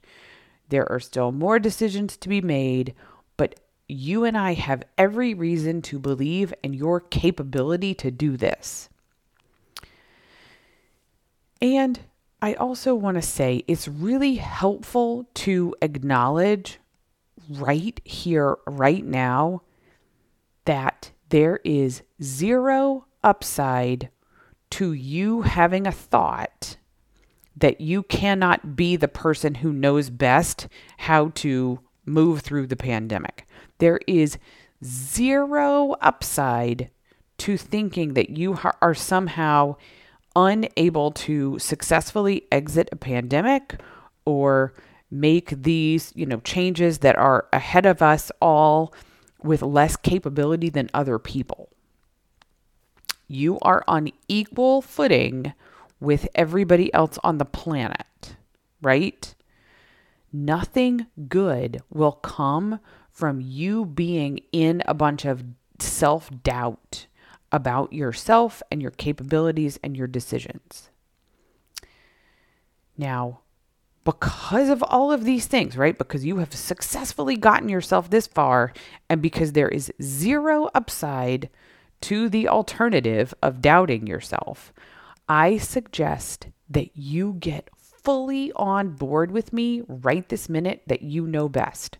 There 0.69 0.89
are 0.91 0.99
still 0.99 1.31
more 1.31 1.59
decisions 1.59 2.17
to 2.17 2.29
be 2.29 2.41
made, 2.41 2.93
but 3.35 3.59
you 3.87 4.23
and 4.23 4.37
I 4.37 4.53
have 4.53 4.83
every 4.97 5.33
reason 5.33 5.81
to 5.83 5.99
believe 5.99 6.53
in 6.63 6.73
your 6.73 6.99
capability 6.99 7.93
to 7.95 8.11
do 8.11 8.37
this. 8.37 8.89
And 11.61 11.99
I 12.41 12.53
also 12.53 12.93
want 12.93 13.15
to 13.15 13.21
say 13.21 13.63
it's 13.67 13.87
really 13.87 14.35
helpful 14.35 15.27
to 15.35 15.75
acknowledge 15.81 16.79
right 17.49 17.99
here, 18.03 18.57
right 18.67 19.03
now, 19.03 19.63
that 20.65 21.11
there 21.29 21.59
is 21.63 22.03
zero 22.21 23.05
upside 23.23 24.09
to 24.77 24.93
you 24.93 25.41
having 25.41 25.87
a 25.87 25.91
thought 25.91 26.77
that 27.55 27.81
you 27.81 28.03
cannot 28.03 28.75
be 28.75 28.95
the 28.95 29.07
person 29.07 29.55
who 29.55 29.73
knows 29.73 30.11
best 30.11 30.67
how 30.97 31.29
to 31.29 31.79
move 32.05 32.41
through 32.41 32.67
the 32.67 32.75
pandemic. 32.75 33.47
There 33.79 33.99
is 34.05 34.37
zero 34.85 35.93
upside 35.99 36.91
to 37.39 37.57
thinking 37.57 38.13
that 38.13 38.29
you 38.29 38.59
are 38.79 38.93
somehow 38.93 39.77
unable 40.35 41.09
to 41.11 41.57
successfully 41.57 42.43
exit 42.51 42.87
a 42.91 42.97
pandemic 42.97 43.81
or 44.25 44.75
make 45.09 45.63
these, 45.63 46.13
you 46.15 46.27
know, 46.27 46.39
changes 46.41 46.99
that 46.99 47.15
are 47.15 47.47
ahead 47.51 47.87
of 47.87 48.03
us 48.03 48.31
all 48.39 48.93
with 49.41 49.63
less 49.63 49.95
capability 49.95 50.69
than 50.69 50.87
other 50.93 51.17
people. 51.17 51.71
You 53.27 53.59
are 53.61 53.83
on 53.87 54.09
equal 54.27 54.81
footing 54.81 55.53
with 55.99 56.27
everybody 56.35 56.93
else 56.93 57.17
on 57.23 57.37
the 57.37 57.45
planet, 57.45 58.35
right? 58.81 59.33
Nothing 60.31 61.07
good 61.27 61.81
will 61.89 62.11
come 62.13 62.79
from 63.09 63.41
you 63.41 63.85
being 63.85 64.41
in 64.51 64.83
a 64.85 64.93
bunch 64.93 65.25
of 65.25 65.43
self 65.79 66.29
doubt 66.43 67.07
about 67.51 67.93
yourself 67.93 68.61
and 68.71 68.81
your 68.81 68.91
capabilities 68.91 69.79
and 69.83 69.95
your 69.97 70.07
decisions. 70.07 70.89
Now, 72.97 73.41
because 74.03 74.69
of 74.69 74.83
all 74.83 75.11
of 75.11 75.25
these 75.25 75.47
things, 75.47 75.75
right? 75.75 75.97
Because 75.97 76.25
you 76.25 76.37
have 76.37 76.53
successfully 76.53 77.35
gotten 77.35 77.67
yourself 77.67 78.09
this 78.09 78.25
far, 78.25 78.71
and 79.09 79.21
because 79.21 79.51
there 79.51 79.67
is 79.69 79.91
zero 80.01 80.69
upside 80.73 81.49
to 82.01 82.29
the 82.29 82.47
alternative 82.47 83.33
of 83.41 83.61
doubting 83.61 84.07
yourself, 84.07 84.73
I 85.27 85.57
suggest 85.57 86.47
that 86.69 86.95
you 86.95 87.33
get 87.39 87.69
fully 87.77 88.51
on 88.53 88.89
board 88.91 89.31
with 89.31 89.51
me 89.51 89.83
right 89.87 90.27
this 90.29 90.47
minute 90.47 90.83
that 90.87 91.01
you 91.01 91.27
know 91.27 91.49
best. 91.49 91.97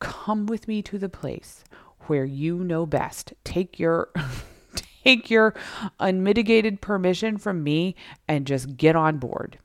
Come 0.00 0.46
with 0.46 0.66
me 0.66 0.82
to 0.82 0.98
the 0.98 1.08
place 1.08 1.64
where 2.06 2.24
you 2.24 2.58
know 2.58 2.86
best. 2.86 3.32
Take 3.44 3.78
your 3.78 4.10
take 5.04 5.30
your 5.30 5.54
unmitigated 6.00 6.80
permission 6.80 7.38
from 7.38 7.62
me 7.62 7.94
and 8.26 8.46
just 8.46 8.76
get 8.76 8.96
on 8.96 9.18
board 9.18 9.58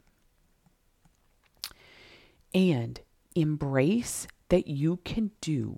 and 2.54 3.00
embrace 3.36 4.28
that 4.50 4.68
you 4.68 4.98
can 5.04 5.32
do 5.42 5.76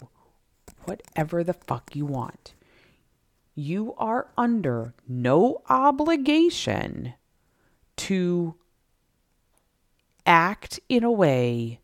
whatever 0.86 1.44
the 1.44 1.54
fuck 1.54 1.96
you 1.96 2.06
want. 2.06 2.54
You 3.56 3.94
are 3.98 4.28
under 4.38 4.94
no 5.08 5.62
obligation 5.70 7.14
to 7.98 8.56
act 10.26 10.80
in 10.90 11.04
a 11.04 11.12
way 11.12 11.80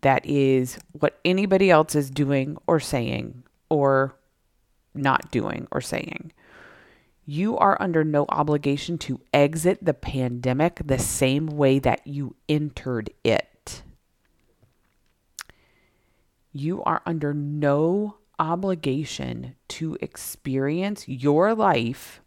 that 0.00 0.24
is 0.24 0.78
what 0.92 1.20
anybody 1.24 1.70
else 1.70 1.94
is 1.94 2.10
doing 2.10 2.56
or 2.66 2.80
saying 2.80 3.42
or 3.68 4.16
not 4.94 5.30
doing 5.30 5.68
or 5.70 5.80
saying. 5.80 6.32
You 7.26 7.58
are 7.58 7.80
under 7.80 8.02
no 8.02 8.24
obligation 8.28 8.96
to 8.98 9.20
exit 9.32 9.84
the 9.84 9.94
pandemic 9.94 10.80
the 10.84 10.98
same 10.98 11.46
way 11.46 11.78
that 11.78 12.06
you 12.06 12.34
entered 12.48 13.10
it 13.22 13.50
you 16.52 16.82
are 16.82 17.02
under 17.06 17.32
no 17.32 18.16
obligation 18.40 19.54
to 19.68 19.96
experience 20.00 21.06
your 21.06 21.54
life 21.54 22.20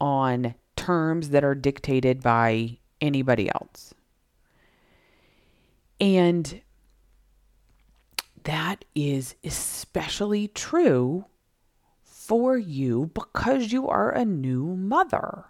on 0.00 0.54
terms 0.76 1.30
that 1.30 1.44
are 1.44 1.54
dictated 1.54 2.22
by 2.22 2.78
anybody 3.00 3.48
else. 3.48 3.94
And 6.00 6.60
that 8.44 8.84
is 8.94 9.36
especially 9.44 10.48
true 10.48 11.24
for 12.02 12.58
you 12.58 13.10
because 13.14 13.72
you 13.72 13.88
are 13.88 14.10
a 14.10 14.24
new 14.24 14.76
mother. 14.76 15.44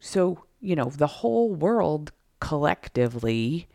So, 0.00 0.44
you 0.60 0.76
know, 0.76 0.90
the 0.90 1.06
whole 1.06 1.54
world 1.54 2.12
collectively 2.40 3.68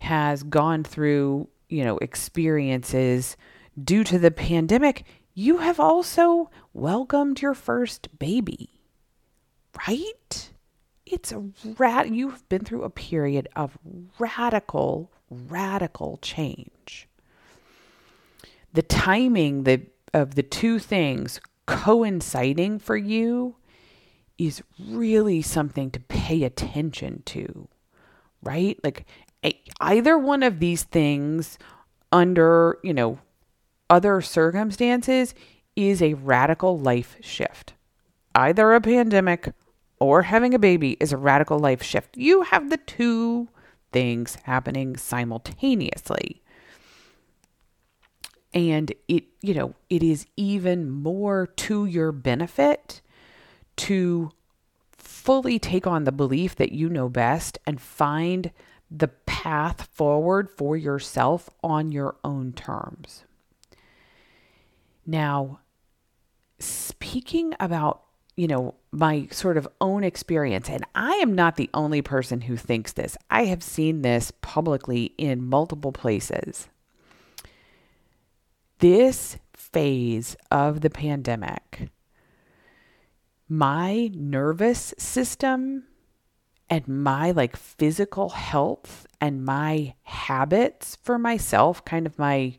has 0.00 0.42
gone 0.42 0.84
through 0.84 1.48
you 1.72 1.82
know, 1.84 1.96
experiences 1.98 3.34
due 3.82 4.04
to 4.04 4.18
the 4.18 4.30
pandemic, 4.30 5.04
you 5.34 5.58
have 5.58 5.80
also 5.80 6.50
welcomed 6.74 7.40
your 7.40 7.54
first 7.54 8.18
baby, 8.18 8.70
right? 9.86 10.50
It's 11.06 11.32
a 11.32 11.44
rat. 11.78 12.10
You've 12.10 12.48
been 12.48 12.64
through 12.64 12.84
a 12.84 12.90
period 12.90 13.48
of 13.56 13.78
radical, 14.18 15.10
radical 15.30 16.18
change. 16.22 17.08
The 18.74 18.82
timing 18.82 19.64
the, 19.64 19.82
of 20.14 20.34
the 20.34 20.42
two 20.42 20.78
things 20.78 21.40
coinciding 21.66 22.78
for 22.78 22.96
you 22.96 23.56
is 24.38 24.62
really 24.80 25.42
something 25.42 25.90
to 25.90 26.00
pay 26.00 26.42
attention 26.44 27.22
to, 27.26 27.68
right? 28.42 28.78
Like 28.82 29.06
either 29.80 30.18
one 30.18 30.42
of 30.42 30.58
these 30.58 30.82
things 30.82 31.58
under, 32.10 32.78
you 32.82 32.94
know, 32.94 33.18
other 33.88 34.20
circumstances 34.20 35.34
is 35.76 36.02
a 36.02 36.14
radical 36.14 36.78
life 36.78 37.16
shift. 37.20 37.74
Either 38.34 38.72
a 38.72 38.80
pandemic 38.80 39.52
or 40.00 40.22
having 40.22 40.54
a 40.54 40.58
baby 40.58 40.96
is 41.00 41.12
a 41.12 41.16
radical 41.16 41.58
life 41.58 41.82
shift. 41.82 42.16
You 42.16 42.42
have 42.42 42.70
the 42.70 42.78
two 42.78 43.48
things 43.92 44.36
happening 44.44 44.96
simultaneously. 44.96 46.42
And 48.54 48.92
it, 49.08 49.24
you 49.40 49.54
know, 49.54 49.74
it 49.88 50.02
is 50.02 50.26
even 50.36 50.90
more 50.90 51.46
to 51.46 51.86
your 51.86 52.12
benefit 52.12 53.00
to 53.76 54.30
fully 54.92 55.58
take 55.58 55.86
on 55.86 56.04
the 56.04 56.12
belief 56.12 56.56
that 56.56 56.72
you 56.72 56.88
know 56.88 57.08
best 57.08 57.58
and 57.66 57.80
find 57.80 58.50
the 58.90 59.08
path 59.08 59.88
forward 59.94 60.50
for 60.50 60.76
yourself 60.76 61.48
on 61.62 61.92
your 61.92 62.16
own 62.24 62.52
terms. 62.52 63.24
Now, 65.06 65.60
speaking 66.58 67.54
about, 67.58 68.02
you 68.36 68.46
know, 68.46 68.74
my 68.92 69.28
sort 69.30 69.56
of 69.56 69.68
own 69.80 70.04
experience, 70.04 70.68
and 70.68 70.84
I 70.94 71.12
am 71.14 71.34
not 71.34 71.56
the 71.56 71.70
only 71.74 72.02
person 72.02 72.42
who 72.42 72.56
thinks 72.56 72.92
this, 72.92 73.16
I 73.30 73.46
have 73.46 73.62
seen 73.62 74.02
this 74.02 74.32
publicly 74.40 75.14
in 75.18 75.44
multiple 75.44 75.92
places. 75.92 76.68
This 78.78 79.38
phase 79.52 80.36
of 80.50 80.80
the 80.80 80.90
pandemic, 80.90 81.90
my 83.48 84.10
nervous 84.14 84.94
system 84.98 85.84
and 86.68 86.88
my 86.88 87.30
like 87.30 87.56
physical 87.56 88.30
health 88.30 89.06
and 89.20 89.44
my 89.44 89.94
habits 90.04 90.96
for 91.02 91.18
myself, 91.18 91.84
kind 91.84 92.06
of 92.06 92.18
my 92.18 92.56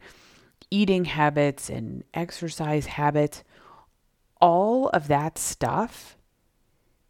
eating 0.73 1.05
habits 1.05 1.69
and 1.69 2.03
exercise 2.15 2.87
habits, 2.87 3.43
all 4.41 4.89
of 4.89 5.07
that 5.07 5.37
stuff 5.37 6.17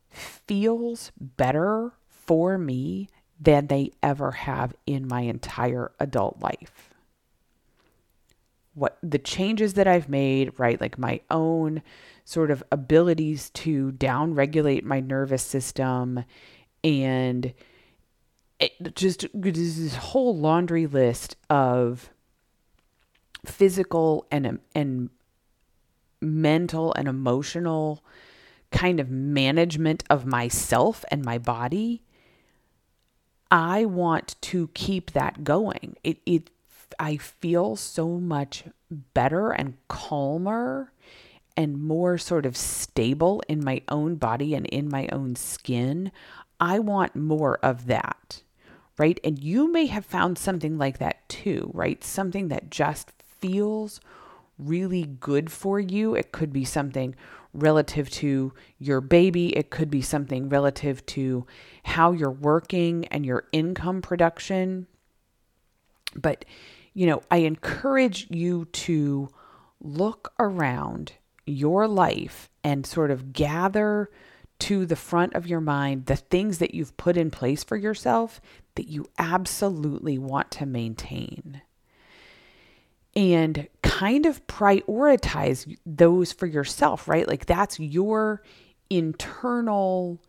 feels 0.10 1.14
better 1.18 1.94
for 2.10 2.58
me 2.58 3.08
than 3.40 3.68
they 3.68 3.92
ever 4.04 4.32
have 4.32 4.76
in 4.86 5.08
my 5.08 5.22
entire 5.22 5.94
adult 5.98 6.42
life. 6.42 6.94
What 8.74 8.98
the 9.02 9.18
changes 9.18 9.76
that 9.76 9.88
I've 9.88 10.10
made, 10.10 10.60
right? 10.60 10.82
Like 10.82 10.98
my 10.98 11.22
own 11.32 11.84
sort 12.26 12.52
of 12.52 12.64
abilities 12.70 13.50
to 13.52 13.94
down 13.94 14.34
regulate 14.36 14.84
my 14.84 15.00
nervous 15.00 15.44
system 15.44 16.26
and 16.84 17.54
it 18.60 18.96
just 18.96 19.26
this 19.34 19.96
whole 19.96 20.38
laundry 20.38 20.86
list 20.86 21.38
of 21.50 22.10
physical 23.46 24.26
and 24.32 24.60
and 24.74 25.10
mental 26.22 26.94
and 26.94 27.08
emotional 27.08 28.04
kind 28.72 29.00
of 29.00 29.10
management 29.10 30.04
of 30.10 30.26
myself 30.26 31.04
and 31.12 31.24
my 31.24 31.38
body 31.38 32.02
i 33.52 33.84
want 33.84 34.36
to 34.42 34.70
keep 34.74 35.12
that 35.12 35.44
going 35.44 35.96
it 36.04 36.18
it 36.26 36.50
i 36.98 37.18
feel 37.18 37.76
so 37.76 38.08
much 38.08 38.64
better 38.90 39.52
and 39.52 39.76
calmer 39.90 40.92
and 41.56 41.84
more 41.84 42.18
sort 42.18 42.46
of 42.46 42.58
stable 42.58 43.44
in 43.48 43.64
my 43.64 43.82
own 43.90 44.16
body 44.16 44.56
and 44.56 44.66
in 44.68 44.90
my 44.90 45.08
own 45.12 45.36
skin 45.36 46.12
I 46.64 46.80
want 46.80 47.14
more 47.14 47.58
of 47.58 47.88
that, 47.88 48.42
right? 48.98 49.20
And 49.22 49.38
you 49.38 49.70
may 49.70 49.88
have 49.88 50.06
found 50.06 50.38
something 50.38 50.78
like 50.78 51.00
that 51.00 51.28
too, 51.28 51.70
right? 51.74 52.02
Something 52.04 52.48
that 52.48 52.70
just 52.70 53.12
feels 53.44 54.00
really 54.58 55.04
good 55.04 55.52
for 55.52 55.78
you. 55.78 56.16
It 56.16 56.32
could 56.32 56.54
be 56.54 56.64
something 56.64 57.14
relative 57.54 58.10
to 58.10 58.54
your 58.80 59.02
baby. 59.02 59.56
It 59.56 59.70
could 59.70 59.90
be 59.90 60.02
something 60.02 60.48
relative 60.48 61.06
to 61.08 61.46
how 61.84 62.14
you're 62.14 62.32
working 62.32 63.06
and 63.08 63.26
your 63.26 63.48
income 63.52 64.02
production. 64.02 64.88
But, 66.16 66.46
you 66.94 67.06
know, 67.06 67.22
I 67.30 67.38
encourage 67.38 68.28
you 68.30 68.66
to 68.66 69.28
look 69.82 70.32
around 70.40 71.12
your 71.46 71.86
life 71.86 72.50
and 72.64 72.86
sort 72.86 73.12
of 73.12 73.34
gather 73.34 74.10
to 74.60 74.86
the 74.86 74.96
front 74.96 75.34
of 75.34 75.48
your 75.48 75.60
mind 75.60 76.06
the 76.06 76.16
things 76.16 76.60
that 76.60 76.74
you've 76.74 76.96
put 76.96 77.18
in 77.18 77.30
place 77.30 77.66
for 77.66 77.76
yourself 77.76 78.40
that 78.76 78.88
you 78.88 79.06
absolutely 79.20 80.18
want 80.18 80.50
to 80.52 80.66
maintain. 80.66 81.62
And 83.16 83.68
kind 83.84 84.26
of 84.26 84.46
prioritize 84.48 85.78
those 85.86 86.32
for 86.32 86.48
yourself, 86.48 87.08
right? 87.08 87.28
Like 87.28 87.46
that's 87.46 87.80
your 87.80 88.42
internal 88.90 90.20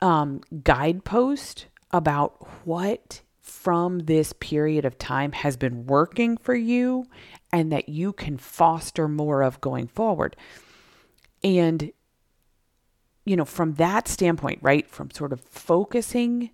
um, 0.00 0.40
guidepost 0.62 1.66
about 1.90 2.46
what 2.64 3.22
from 3.40 4.00
this 4.00 4.32
period 4.40 4.84
of 4.84 4.98
time 4.98 5.32
has 5.32 5.56
been 5.56 5.86
working 5.86 6.36
for 6.36 6.54
you 6.54 7.04
and 7.52 7.72
that 7.72 7.88
you 7.88 8.12
can 8.12 8.38
foster 8.38 9.08
more 9.08 9.42
of 9.42 9.60
going 9.60 9.88
forward. 9.88 10.36
And, 11.44 11.92
you 13.24 13.36
know, 13.36 13.44
from 13.44 13.74
that 13.74 14.06
standpoint, 14.08 14.60
right, 14.62 14.88
from 14.88 15.10
sort 15.10 15.32
of 15.32 15.40
focusing 15.40 16.50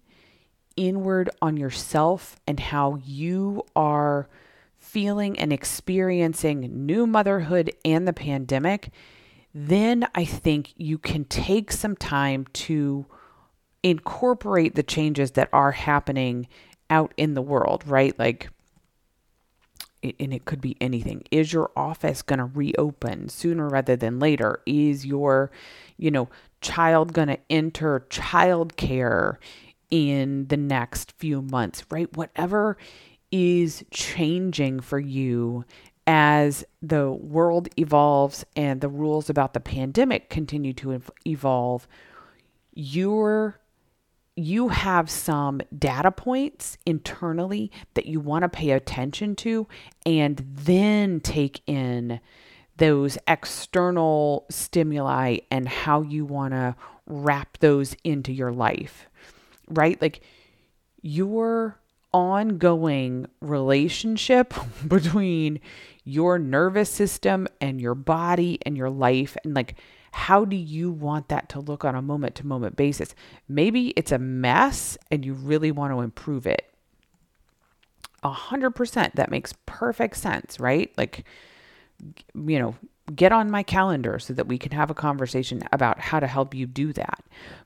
inward 0.77 1.29
on 1.43 1.57
yourself 1.57 2.37
and 2.47 2.59
how 2.59 2.99
you 3.05 3.65
are 3.77 4.29
feeling 4.89 5.39
and 5.39 5.53
experiencing 5.53 6.87
new 6.87 7.07
motherhood 7.07 7.71
and 7.85 8.09
the 8.09 8.13
pandemic, 8.13 8.91
then 9.55 10.07
I 10.15 10.25
think 10.25 10.73
you 10.77 10.97
can 10.99 11.25
take 11.25 11.71
some 11.71 11.95
time 11.95 12.47
to 12.55 13.07
incorporate 13.83 14.75
the 14.75 14.83
changes 14.83 15.33
that 15.33 15.49
are 15.53 15.73
happening 15.73 16.49
out 16.89 17.13
in 17.17 17.35
the 17.35 17.43
world, 17.43 17.85
right? 17.87 18.19
Like, 18.19 18.49
and 20.03 20.33
it 20.33 20.45
could 20.45 20.61
be 20.61 20.77
anything. 20.81 21.23
Is 21.31 21.53
your 21.53 21.71
office 21.77 22.23
going 22.23 22.39
to 22.39 22.47
reopen 22.47 23.29
sooner 23.29 23.69
rather 23.69 23.97
than 23.97 24.19
later? 24.19 24.63
Is 24.65 25.05
your, 25.05 25.51
you 25.97 26.11
know, 26.11 26.29
child 26.61 27.13
going 27.13 27.29
to 27.29 27.39
enter 27.51 28.07
childcare 28.09 29.37
in 29.91 30.47
the 30.49 30.57
next 30.57 31.13
few 31.13 31.43
months, 31.43 31.85
right? 31.91 32.15
Whatever 32.17 32.77
is 33.31 33.85
changing 33.91 34.81
for 34.81 34.99
you 34.99 35.65
as 36.07 36.65
the 36.81 37.11
world 37.13 37.69
evolves 37.77 38.45
and 38.57 38.81
the 38.81 38.89
rules 38.89 39.29
about 39.29 39.53
the 39.53 39.61
pandemic 39.61 40.31
continue 40.31 40.73
to 40.73 41.03
evolve, 41.27 41.87
you're 42.73 43.61
you 44.35 44.69
have 44.69 45.11
some 45.11 45.61
data 45.77 46.13
points 46.13 46.79
internally 46.87 47.73
that 47.95 48.07
you 48.07 48.21
want 48.21 48.45
to 48.45 48.49
pay 48.49 48.71
attention 48.71 49.35
to 49.35 49.67
and 50.07 50.47
then 50.47 51.19
take 51.19 51.61
in 51.67 52.21
those 52.77 53.19
external 53.27 54.47
stimuli 54.49 55.39
and 55.51 55.69
how 55.69 56.03
you 56.03 56.25
want 56.25 56.55
to 56.55 56.77
wrap 57.07 57.59
those 57.59 57.97
into 58.05 58.33
your 58.33 58.53
life, 58.53 59.09
right? 59.69 60.01
Like 60.01 60.21
your 61.03 61.81
ongoing 62.13 63.27
relationship 63.41 64.55
between 64.87 65.61
your 66.05 66.39
nervous 66.39 66.89
system 66.89 67.47
and 67.61 67.81
your 67.81 67.95
body 67.95 68.59
and 68.65 68.77
your 68.77 68.91
life 68.91 69.37
and 69.45 69.55
like 69.55 69.75
how 70.13 70.45
do 70.45 70.57
you 70.57 70.91
want 70.91 71.29
that 71.29 71.49
to 71.51 71.61
look 71.61 71.85
on 71.85 71.95
a 71.95 72.03
moment 72.03 72.35
to 72.37 72.47
moment 72.47 72.77
basis? 72.77 73.15
Maybe 73.49 73.89
it's 73.89 74.13
a 74.13 74.19
mess 74.19 74.97
and 75.11 75.25
you 75.25 75.35
really 75.35 75.71
want 75.71 75.93
to 75.93 76.01
improve 76.01 76.47
it. 76.47 76.71
A 78.23 78.31
hundred 78.31 78.73
percent. 78.73 79.17
That 79.17 79.31
makes 79.31 79.55
perfect 79.67 80.17
sense, 80.17 80.59
right? 80.59 80.93
Like, 80.97 81.25
you 82.35 82.59
know, 82.59 82.75
get 83.15 83.33
on 83.33 83.51
my 83.51 83.63
calendar 83.63 84.19
so 84.19 84.33
that 84.35 84.49
we 84.49 84.59
can 84.59 84.73
have 84.73 84.91
a 84.91 84.95
conversation 84.95 85.63
about 85.73 85.99
how 85.99 86.21
to 86.21 86.27
help 86.27 86.55
you 86.55 86.67
do 86.67 86.93
that. 86.93 87.25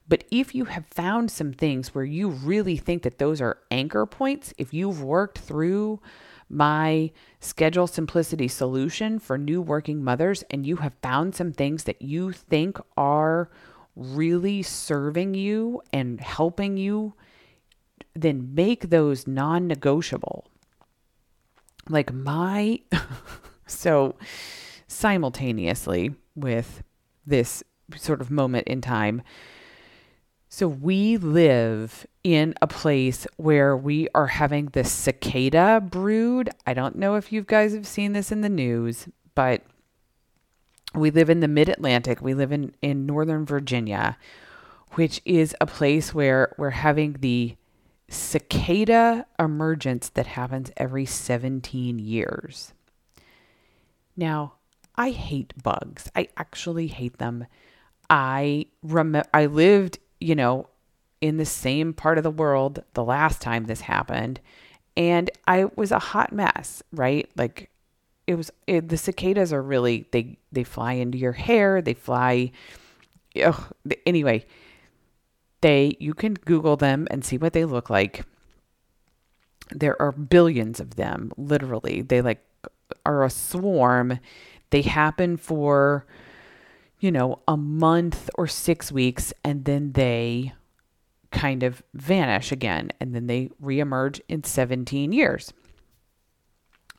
But 0.09 0.25
if 0.31 0.55
you 0.55 0.67
have 0.67 0.87
found 0.87 1.31
some 1.31 1.53
things 1.53 1.95
where 1.95 2.05
you 2.05 2.29
really 2.29 2.77
think 2.77 3.03
that 3.03 3.19
those 3.19 3.41
are 3.41 3.59
anchor 3.71 4.07
points, 4.07 4.55
if 4.59 4.73
you've 4.73 5.03
worked 5.03 5.39
through 5.39 6.01
my 6.49 7.11
schedule 7.41 7.87
simplicity 7.87 8.47
solution 8.47 9.19
for 9.19 9.39
new 9.39 9.61
working 9.61 10.05
mothers 10.05 10.45
and 10.51 10.67
you 10.67 10.77
have 10.77 10.93
found 11.03 11.35
some 11.35 11.53
things 11.53 11.85
that 11.85 12.03
you 12.03 12.31
think 12.31 12.79
are 12.97 13.51
really 13.97 14.63
serving 14.63 15.35
you 15.35 15.83
and 15.93 16.21
helping 16.21 16.77
you, 16.77 17.15
then 18.15 18.55
make 18.55 18.91
those 18.91 19.27
non 19.27 19.67
negotiable. 19.67 20.47
Like 21.89 22.13
my, 22.13 22.81
so 23.67 24.15
simultaneously 24.93 26.15
with 26.35 26.83
this 27.27 27.63
sort 27.97 28.21
of 28.21 28.31
moment 28.31 28.67
in 28.69 28.81
time, 28.81 29.23
so 30.55 30.69
we 30.69 31.17
live 31.17 32.07
in 32.23 32.55
a 32.61 32.67
place 32.67 33.27
where 33.39 33.75
we 33.75 34.09
are 34.15 34.27
having 34.27 34.67
the 34.67 34.85
cicada 34.85 35.81
brood. 35.81 36.51
I 36.67 36.75
don't 36.75 36.97
know 36.97 37.15
if 37.15 37.33
you 37.33 37.41
guys 37.41 37.73
have 37.73 37.87
seen 37.87 38.13
this 38.13 38.31
in 38.31 38.43
the 38.43 38.51
news, 38.51 39.09
but 39.35 39.63
we 40.95 41.11
live 41.11 41.31
in 41.31 41.41
the 41.41 41.49
mid 41.49 41.71
Atlantic. 41.71 42.21
We 42.21 42.35
live 42.35 42.53
in, 42.53 42.75
in 42.83 43.07
Northern 43.07 43.47
Virginia, 43.47 44.19
which 44.91 45.23
is 45.25 45.57
a 45.59 45.65
place 45.65 46.13
where 46.13 46.55
we're 46.59 46.69
having 46.69 47.15
the 47.21 47.57
cicada 48.11 49.25
emergence 49.39 50.11
that 50.11 50.27
happens 50.27 50.71
every 50.77 51.07
17 51.07 51.99
years. 51.99 52.75
Now, 54.19 54.57
I 55.03 55.11
hate 55.11 55.53
bugs. 55.63 56.11
I 56.15 56.29
actually 56.37 56.87
hate 56.87 57.19
them. 57.19 57.47
I 58.09 58.67
rem- 58.83 59.23
I 59.33 59.47
lived 59.47 59.99
you 60.23 60.35
know, 60.35 60.69
in 61.21 61.37
the 61.37 61.45
same 61.45 61.93
part 61.93 62.19
of 62.19 62.25
the 62.25 62.31
world 62.31 62.83
the 62.95 63.05
last 63.05 63.43
time 63.43 63.65
this 63.65 63.83
happened. 63.83 64.41
And 64.97 65.31
I 65.47 65.67
was 65.77 65.91
a 65.91 65.99
hot 65.99 66.33
mess, 66.33 66.83
right? 66.93 67.29
Like 67.37 67.71
it 68.27 68.37
was 68.37 68.51
it, 68.67 68.89
the 68.89 68.97
cicadas 68.97 69.53
are 69.53 69.63
really 69.63 70.07
they 70.13 70.39
they 70.53 70.65
fly 70.65 70.95
into 70.95 71.19
your 71.19 71.33
hair, 71.33 71.83
they 71.83 71.95
fly 71.95 72.53
ugh, 73.43 73.73
anyway, 74.07 74.47
they 75.61 75.97
you 75.99 76.15
can 76.15 76.35
google 76.35 76.77
them 76.77 77.09
and 77.11 77.25
see 77.25 77.39
what 77.39 77.53
they 77.53 77.65
look 77.65 77.91
like. 77.91 78.25
There 79.71 80.01
are 80.01 80.13
billions 80.13 80.81
of 80.81 80.97
them, 80.97 81.33
literally. 81.37 82.03
They 82.03 82.21
like 82.21 82.45
are 83.07 83.25
a 83.25 83.31
swarm. 83.31 84.19
They 84.73 84.83
happen 84.83 85.37
for 85.37 86.05
you 87.03 87.11
know, 87.11 87.41
a 87.49 87.57
month 87.57 88.31
or 88.37 88.47
six 88.47 88.93
weeks, 88.93 89.35
and 89.43 89.65
then 89.65 89.93
they 89.93 90.53
kind 91.33 91.65
of 91.65 91.83
vanish 91.93 92.53
again, 92.53 92.91
and 93.01 93.13
then 93.13 93.27
they 93.27 93.51
reemerge 93.61 94.21
in 94.29 94.45
17 94.45 95.11
years. 95.13 95.53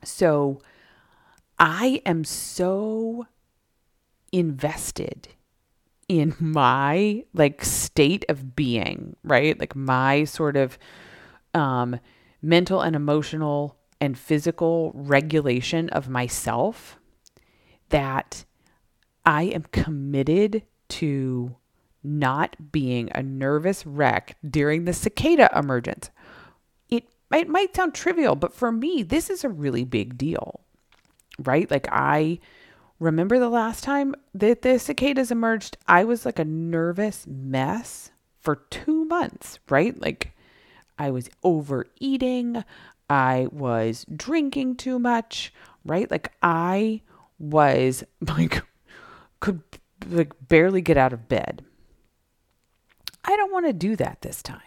So 0.04 0.62
I 1.58 2.02
am 2.06 2.26
so 2.26 3.28
invested 4.34 5.30
in 6.10 6.36
my 6.38 7.24
like 7.34 7.64
state 7.64 8.26
of 8.28 8.58
being, 8.58 9.16
right? 9.24 9.58
Like 9.58 9.74
my 9.74 10.26
sort 10.26 10.58
of 10.58 10.78
um 11.54 11.98
mental 12.42 12.82
and 12.82 12.94
emotional 12.94 13.78
and 14.02 14.18
physical 14.18 14.92
regulation 14.94 15.88
of 15.92 16.10
myself 16.10 17.00
that 17.94 18.44
I 19.24 19.44
am 19.44 19.66
committed 19.72 20.64
to 20.90 21.56
not 22.04 22.72
being 22.72 23.12
a 23.14 23.22
nervous 23.22 23.86
wreck 23.86 24.36
during 24.48 24.86
the 24.86 24.94
cicada 24.94 25.48
emergence. 25.56 26.10
It, 26.90 27.08
it 27.32 27.48
might 27.48 27.76
sound 27.76 27.94
trivial, 27.94 28.36
but 28.36 28.52
for 28.52 28.72
me, 28.72 29.04
this 29.04 29.30
is 29.30 29.44
a 29.44 29.50
really 29.50 29.84
big 29.84 30.18
deal, 30.18 30.62
right? 31.38 31.70
Like, 31.70 31.88
I 31.92 32.40
remember 33.00 33.38
the 33.38 33.48
last 33.48 33.84
time 33.84 34.16
that 34.34 34.64
the 34.64 34.80
cicadas 34.80 35.30
emerged, 35.30 35.78
I 35.88 36.04
was 36.04 36.26
like 36.26 36.40
a 36.40 36.46
nervous 36.46 37.28
mess 37.28 38.10
for 38.40 38.56
two 38.72 39.06
months, 39.06 39.60
right? 39.70 40.02
Like, 40.02 40.36
I 40.98 41.12
was 41.12 41.30
overeating, 41.44 42.64
I 43.08 43.50
was 43.52 44.04
drinking 44.16 44.78
too 44.78 44.98
much, 44.98 45.54
right? 45.86 46.10
Like, 46.10 46.32
I 46.42 47.04
was 47.52 48.04
like 48.22 48.64
could 49.40 49.62
like 50.08 50.34
barely 50.48 50.82
get 50.82 50.98
out 50.98 51.14
of 51.14 51.28
bed. 51.28 51.64
I 53.26 53.36
don't 53.36 53.52
want 53.52 53.66
to 53.68 53.74
do 53.74 53.96
that 53.98 54.22
this 54.22 54.42
time. 54.42 54.60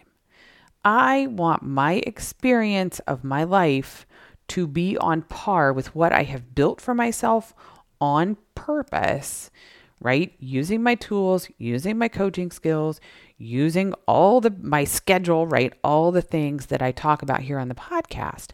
I 0.85 1.27
want 1.27 1.62
my 1.62 1.95
experience 2.07 3.01
of 3.01 3.25
my 3.25 3.45
life 3.45 4.07
to 4.49 4.67
be 4.67 4.97
on 4.99 5.23
par 5.23 5.73
with 5.73 5.95
what 5.95 6.12
I 6.12 6.23
have 6.23 6.55
built 6.55 6.81
for 6.81 6.95
myself 6.95 7.53
on 8.01 8.37
purpose, 8.55 9.51
right? 10.01 10.33
Using 10.39 10.83
my 10.83 10.95
tools, 10.95 11.49
using 11.59 11.99
my 11.99 12.09
coaching 12.09 12.51
skills, 12.51 13.01
using 13.37 13.93
all 14.07 14.41
the 14.41 14.55
my 14.62 14.85
schedule, 14.85 15.47
right? 15.47 15.73
All 15.83 16.12
the 16.12 16.23
things 16.23 16.67
that 16.67 16.83
I 16.83 16.93
talk 16.93 17.23
about 17.23 17.41
here 17.41 17.59
on 17.59 17.69
the 17.69 17.75
podcast. 17.75 18.51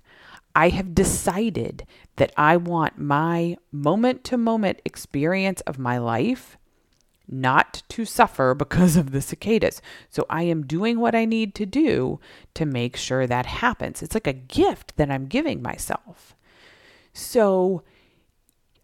I 0.54 0.68
have 0.68 0.94
decided 0.94 1.86
that 2.16 2.32
I 2.36 2.56
want 2.56 2.98
my 2.98 3.56
moment 3.70 4.24
to 4.24 4.36
moment 4.36 4.80
experience 4.84 5.60
of 5.62 5.78
my 5.78 5.98
life 5.98 6.58
not 7.28 7.82
to 7.88 8.04
suffer 8.04 8.54
because 8.58 8.96
of 8.96 9.12
the 9.12 9.20
cicadas. 9.20 9.80
So 10.08 10.26
I 10.28 10.42
am 10.42 10.66
doing 10.66 11.00
what 11.00 11.14
I 11.14 11.24
need 11.24 11.54
to 11.56 11.66
do 11.66 12.20
to 12.54 12.66
make 12.66 12.96
sure 12.96 13.26
that 13.26 13.46
happens. 13.46 14.02
It's 14.02 14.14
like 14.14 14.26
a 14.26 14.32
gift 14.32 14.96
that 14.96 15.10
I'm 15.10 15.26
giving 15.26 15.62
myself. 15.62 16.36
So 17.12 17.82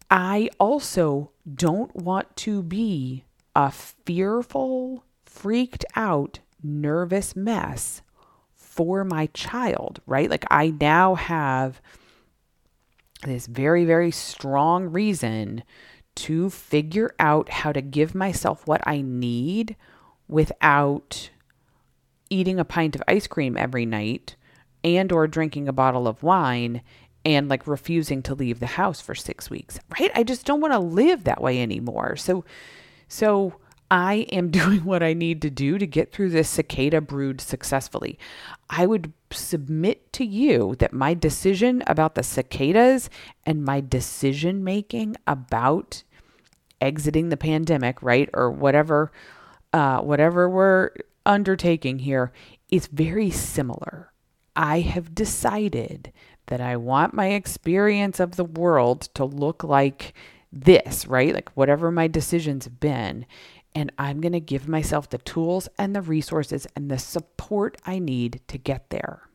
I 0.09 0.49
also 0.59 1.31
don't 1.51 1.95
want 1.95 2.35
to 2.37 2.63
be 2.63 3.25
a 3.55 3.71
fearful, 3.71 5.03
freaked 5.25 5.85
out, 5.95 6.39
nervous 6.63 7.35
mess 7.35 8.01
for 8.79 9.03
my 9.03 9.25
child, 9.33 9.99
right? 10.07 10.29
Like 10.29 10.45
I 10.49 10.69
now 10.79 11.15
have 11.15 11.81
this 13.23 13.45
very, 13.45 13.83
very 13.83 14.09
strong 14.09 14.85
reason 14.85 15.63
to 16.15 16.49
figure 16.49 17.13
out 17.19 17.49
how 17.49 17.73
to 17.73 17.81
give 17.81 18.15
myself 18.15 18.65
what 18.65 18.79
I 18.87 19.01
need 19.01 19.75
without 20.29 21.29
eating 22.29 22.57
a 22.57 22.63
pint 22.63 22.95
of 22.95 23.03
ice 23.05 23.27
cream 23.27 23.57
every 23.57 23.85
night 23.85 24.37
and 24.81 25.11
or 25.11 25.27
drinking 25.27 25.67
a 25.67 25.73
bottle 25.73 26.07
of 26.07 26.23
wine 26.23 26.81
and 27.25 27.49
like 27.49 27.67
refusing 27.67 28.23
to 28.23 28.33
leave 28.33 28.61
the 28.61 28.65
house 28.65 29.01
for 29.01 29.13
6 29.13 29.49
weeks. 29.49 29.77
Right? 29.99 30.11
I 30.15 30.23
just 30.23 30.45
don't 30.45 30.61
want 30.61 30.71
to 30.71 30.79
live 30.79 31.25
that 31.25 31.41
way 31.41 31.61
anymore. 31.61 32.15
So 32.15 32.45
so 33.09 33.55
I 33.91 34.27
am 34.31 34.51
doing 34.51 34.83
what 34.83 35.03
I 35.03 35.13
need 35.13 35.41
to 35.43 35.49
do 35.49 35.77
to 35.77 35.87
get 35.87 36.11
through 36.11 36.29
this 36.29 36.49
cicada 36.49 37.01
brood 37.01 37.41
successfully. 37.41 38.17
I 38.69 38.85
would 38.85 39.13
submit 39.31 40.11
to 40.13 40.25
you 40.25 40.75
that 40.79 40.93
my 40.93 41.13
decision 41.13 41.83
about 41.87 42.15
the 42.15 42.23
cicadas 42.23 43.09
and 43.45 43.63
my 43.63 43.81
decision 43.81 44.63
making 44.63 45.15
about 45.27 46.03
exiting 46.81 47.29
the 47.29 47.37
pandemic, 47.37 48.01
right, 48.01 48.29
or 48.33 48.51
whatever, 48.51 49.11
uh, 49.73 49.99
whatever 49.99 50.49
we're 50.49 50.91
undertaking 51.25 51.99
here, 51.99 52.31
is 52.71 52.87
very 52.87 53.29
similar. 53.29 54.11
I 54.55 54.79
have 54.79 55.15
decided 55.15 56.11
that 56.47 56.61
I 56.61 56.75
want 56.77 57.13
my 57.13 57.27
experience 57.27 58.19
of 58.19 58.35
the 58.35 58.43
world 58.45 59.01
to 59.13 59.23
look 59.25 59.63
like 59.63 60.13
this, 60.51 61.05
right? 61.05 61.33
Like 61.33 61.49
whatever 61.51 61.91
my 61.91 62.07
decisions 62.07 62.65
have 62.65 62.79
been. 62.79 63.25
And 63.75 63.91
I'm 63.97 64.19
going 64.19 64.33
to 64.33 64.39
give 64.39 64.67
myself 64.67 65.09
the 65.09 65.19
tools 65.19 65.69
and 65.77 65.95
the 65.95 66.01
resources 66.01 66.67
and 66.75 66.89
the 66.89 66.97
support 66.97 67.77
I 67.85 67.99
need 67.99 68.41
to 68.47 68.57
get 68.57 68.89
there. 68.89 69.29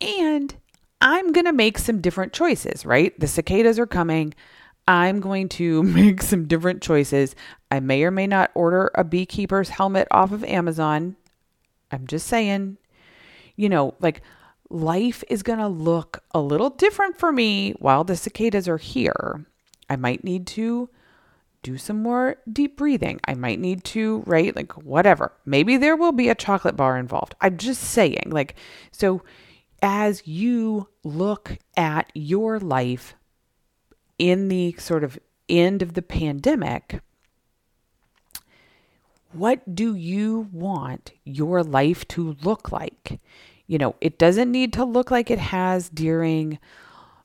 And 0.00 0.56
I'm 1.00 1.32
going 1.32 1.44
to 1.44 1.52
make 1.52 1.78
some 1.78 2.00
different 2.00 2.32
choices, 2.32 2.86
right? 2.86 3.18
The 3.18 3.26
cicadas 3.26 3.78
are 3.78 3.86
coming. 3.86 4.34
I'm 4.88 5.20
going 5.20 5.48
to 5.50 5.82
make 5.82 6.22
some 6.22 6.46
different 6.46 6.82
choices. 6.82 7.34
I 7.70 7.80
may 7.80 8.02
or 8.04 8.10
may 8.10 8.26
not 8.26 8.50
order 8.54 8.90
a 8.94 9.04
beekeeper's 9.04 9.70
helmet 9.70 10.08
off 10.10 10.32
of 10.32 10.44
Amazon. 10.44 11.16
I'm 11.90 12.06
just 12.06 12.26
saying, 12.26 12.78
you 13.56 13.68
know, 13.68 13.94
like 14.00 14.22
life 14.70 15.22
is 15.28 15.42
going 15.42 15.58
to 15.58 15.68
look 15.68 16.22
a 16.32 16.40
little 16.40 16.70
different 16.70 17.18
for 17.18 17.32
me 17.32 17.72
while 17.78 18.04
the 18.04 18.16
cicadas 18.16 18.68
are 18.68 18.78
here. 18.78 19.46
I 19.88 19.96
might 19.96 20.24
need 20.24 20.46
to 20.48 20.88
do 21.66 21.76
some 21.76 22.00
more 22.00 22.36
deep 22.50 22.76
breathing. 22.76 23.20
I 23.24 23.34
might 23.34 23.58
need 23.58 23.82
to, 23.86 24.22
right? 24.24 24.54
Like, 24.54 24.72
whatever. 24.84 25.32
Maybe 25.44 25.76
there 25.76 25.96
will 25.96 26.12
be 26.12 26.28
a 26.28 26.34
chocolate 26.36 26.76
bar 26.76 26.96
involved. 26.96 27.34
I'm 27.40 27.56
just 27.56 27.82
saying, 27.82 28.26
like, 28.26 28.54
so 28.92 29.22
as 29.82 30.24
you 30.28 30.88
look 31.02 31.58
at 31.76 32.12
your 32.14 32.60
life 32.60 33.16
in 34.16 34.46
the 34.46 34.76
sort 34.78 35.02
of 35.02 35.18
end 35.48 35.82
of 35.82 35.94
the 35.94 36.02
pandemic, 36.02 37.00
what 39.32 39.74
do 39.74 39.96
you 39.96 40.48
want 40.52 41.10
your 41.24 41.64
life 41.64 42.06
to 42.08 42.36
look 42.42 42.70
like? 42.70 43.18
You 43.66 43.78
know, 43.78 43.96
it 44.00 44.20
doesn't 44.20 44.52
need 44.52 44.72
to 44.74 44.84
look 44.84 45.10
like 45.10 45.32
it 45.32 45.40
has 45.40 45.88
during 45.88 46.60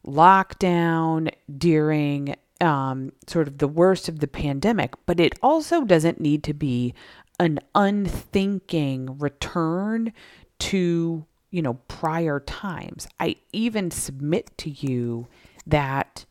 lockdown, 0.03 1.31
during 1.55 2.35
um, 2.61 3.11
sort 3.27 3.47
of 3.47 3.57
the 3.57 3.67
worst 3.67 4.07
of 4.07 4.19
the 4.19 4.27
pandemic, 4.27 4.93
but 5.05 5.19
it 5.19 5.37
also 5.41 5.83
doesn't 5.83 6.21
need 6.21 6.43
to 6.43 6.53
be 6.53 6.93
an 7.39 7.59
unthinking 7.73 9.17
return 9.17 10.13
to, 10.59 11.25
you 11.49 11.61
know, 11.61 11.73
prior 11.87 12.39
times. 12.39 13.07
I 13.19 13.37
even 13.51 13.89
submit 13.89 14.55
to 14.59 14.69
you 14.69 15.27
that 15.65 16.25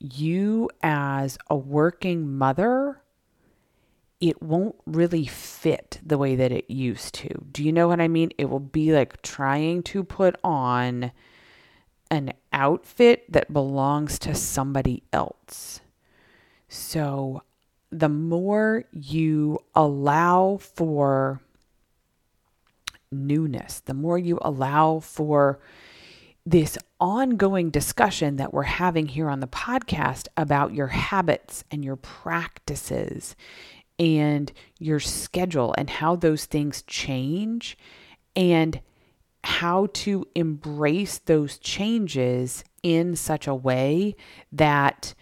you 0.00 0.68
as 0.82 1.38
a 1.48 1.56
working 1.56 2.36
mother, 2.36 3.02
it 4.20 4.42
won't 4.42 4.76
really 4.84 5.26
fit 5.26 6.00
the 6.04 6.18
way 6.18 6.34
that 6.34 6.52
it 6.52 6.68
used 6.68 7.14
to. 7.14 7.28
Do 7.52 7.62
you 7.62 7.72
know 7.72 7.88
what 7.88 8.00
I 8.00 8.08
mean? 8.08 8.30
It 8.36 8.50
will 8.50 8.58
be 8.58 8.92
like 8.92 9.22
trying 9.22 9.82
to 9.84 10.02
put 10.02 10.36
on 10.42 11.12
an 12.10 12.32
outfit 12.52 13.30
that 13.30 13.52
belongs 13.52 14.18
to 14.20 14.34
somebody 14.34 15.02
else. 15.12 15.80
So 16.68 17.42
the 17.90 18.08
more 18.08 18.84
you 18.92 19.58
allow 19.74 20.58
for 20.58 21.40
newness, 23.12 23.80
the 23.80 23.94
more 23.94 24.18
you 24.18 24.38
allow 24.42 25.00
for 25.00 25.60
this 26.46 26.78
ongoing 26.98 27.70
discussion 27.70 28.36
that 28.36 28.52
we're 28.52 28.62
having 28.62 29.06
here 29.06 29.28
on 29.28 29.40
the 29.40 29.46
podcast 29.46 30.26
about 30.36 30.74
your 30.74 30.88
habits 30.88 31.64
and 31.70 31.84
your 31.84 31.96
practices 31.96 33.36
and 33.98 34.52
your 34.78 35.00
schedule 35.00 35.74
and 35.76 35.90
how 35.90 36.16
those 36.16 36.46
things 36.46 36.82
change 36.82 37.76
and 38.34 38.80
how 39.44 39.88
to 39.92 40.26
embrace 40.34 41.18
those 41.18 41.58
changes 41.58 42.64
in 42.82 43.16
such 43.16 43.46
a 43.46 43.54
way 43.54 44.16
that 44.52 45.14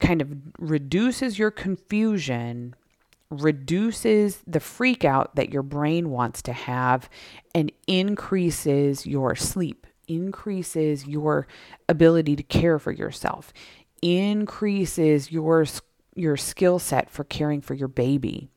kind 0.00 0.20
of 0.20 0.30
reduces 0.58 1.38
your 1.38 1.50
confusion, 1.50 2.74
reduces 3.30 4.42
the 4.46 4.60
freak 4.60 5.04
out 5.04 5.34
that 5.36 5.52
your 5.52 5.62
brain 5.62 6.10
wants 6.10 6.42
to 6.42 6.52
have, 6.52 7.08
and 7.54 7.70
increases 7.86 9.06
your 9.06 9.34
sleep 9.34 9.86
increases 10.08 11.06
your 11.06 11.46
ability 11.88 12.36
to 12.36 12.42
care 12.42 12.78
for 12.78 12.92
yourself, 12.92 13.52
increases 14.02 15.30
your 15.32 15.64
your 16.14 16.36
skill 16.36 16.78
set 16.78 17.10
for 17.10 17.24
caring 17.24 17.60
for 17.60 17.74
your 17.74 17.88
baby 17.88 18.48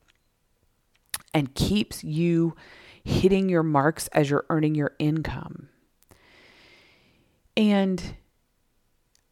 and 1.33 1.55
keeps 1.55 2.03
you 2.03 2.55
hitting 3.07 3.47
your 3.47 3.63
marks 3.63 4.07
as 4.09 4.29
you're 4.29 4.45
earning 4.49 4.75
your 4.75 4.91
income. 4.99 5.69
And 7.55 8.03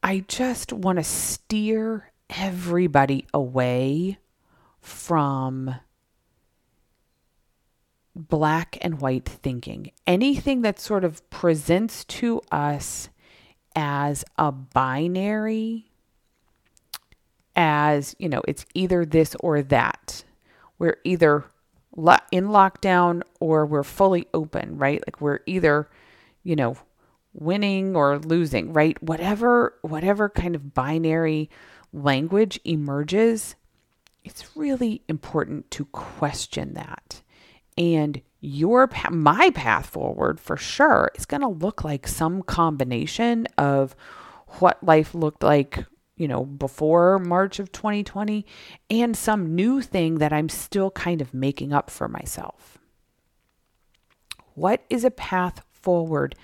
I 0.01 0.23
just 0.27 0.71
want 0.71 0.97
to 0.97 1.03
steer 1.03 2.11
everybody 2.29 3.27
away 3.33 4.17
from 4.79 5.75
black 8.15 8.77
and 8.81 9.01
white 9.01 9.27
thinking. 9.27 9.91
Anything 10.07 10.61
that 10.61 10.79
sort 10.79 11.03
of 11.03 11.29
presents 11.29 12.05
to 12.05 12.41
us 12.51 13.09
as 13.75 14.23
a 14.37 14.53
binary, 14.53 15.91
as, 17.57 18.15
you 18.17 18.29
know, 18.29 18.41
it's 18.47 18.65
either 18.73 19.05
this 19.05 19.35
or 19.41 19.61
that. 19.61 20.23
We're 20.79 20.97
either 21.03 21.43
in 22.31 22.47
lockdown 22.47 23.21
or 23.39 23.65
we're 23.65 23.83
fully 23.83 24.27
open, 24.33 24.77
right? 24.77 25.01
Like 25.07 25.21
we're 25.21 25.39
either, 25.45 25.89
you 26.43 26.55
know, 26.55 26.77
winning 27.33 27.95
or 27.95 28.19
losing, 28.19 28.73
right? 28.73 29.01
Whatever 29.01 29.77
whatever 29.81 30.29
kind 30.29 30.55
of 30.55 30.73
binary 30.73 31.49
language 31.93 32.59
emerges, 32.65 33.55
it's 34.23 34.55
really 34.55 35.01
important 35.07 35.71
to 35.71 35.85
question 35.85 36.73
that 36.73 37.21
and 37.77 38.21
your 38.41 38.89
my 39.09 39.49
path 39.51 39.87
forward 39.87 40.39
for 40.39 40.57
sure 40.57 41.11
is 41.15 41.25
going 41.25 41.41
to 41.41 41.47
look 41.47 41.83
like 41.83 42.07
some 42.07 42.41
combination 42.41 43.47
of 43.57 43.95
what 44.59 44.83
life 44.83 45.15
looked 45.15 45.43
like 45.43 45.85
you 46.15 46.27
know 46.27 46.45
before 46.45 47.19
March 47.19 47.59
of 47.59 47.71
2020 47.71 48.45
and 48.89 49.15
some 49.15 49.55
new 49.55 49.81
thing 49.81 50.15
that 50.19 50.33
I'm 50.33 50.49
still 50.49 50.91
kind 50.91 51.21
of 51.21 51.33
making 51.33 51.73
up 51.73 51.89
for 51.89 52.07
myself 52.07 52.77
what 54.53 54.83
is 54.89 55.03
a 55.03 55.11
path 55.11 55.63
forward 55.71 56.35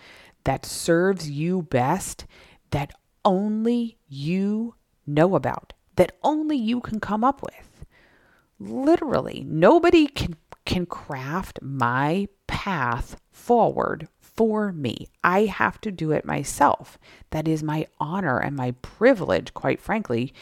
that 0.44 0.66
serves 0.66 1.30
you 1.30 1.62
best 1.64 2.26
that 2.72 2.92
only 3.24 3.98
you 4.08 4.76
know 5.06 5.36
about 5.36 5.74
that 5.96 6.18
only 6.24 6.58
you 6.58 6.80
can 6.80 7.00
come 7.00 7.24
up 7.24 7.42
with. 7.42 7.86
Literally, 8.60 9.44
nobody 9.48 10.08
can 10.08 10.36
can 10.64 10.86
craft 10.86 11.60
my 11.62 12.28
path 12.46 13.20
forward 13.32 14.08
for 14.36 14.72
me. 14.72 15.10
I 15.24 15.46
have 15.46 15.80
to 15.82 15.92
do 15.92 16.12
it 16.12 16.26
myself. 16.26 16.98
That 17.32 17.48
is 17.48 17.64
my 17.64 17.88
honor 18.00 18.40
and 18.40 18.56
my 18.56 18.72
privilege, 18.82 19.54
quite 19.54 19.82
frankly, 19.82 20.34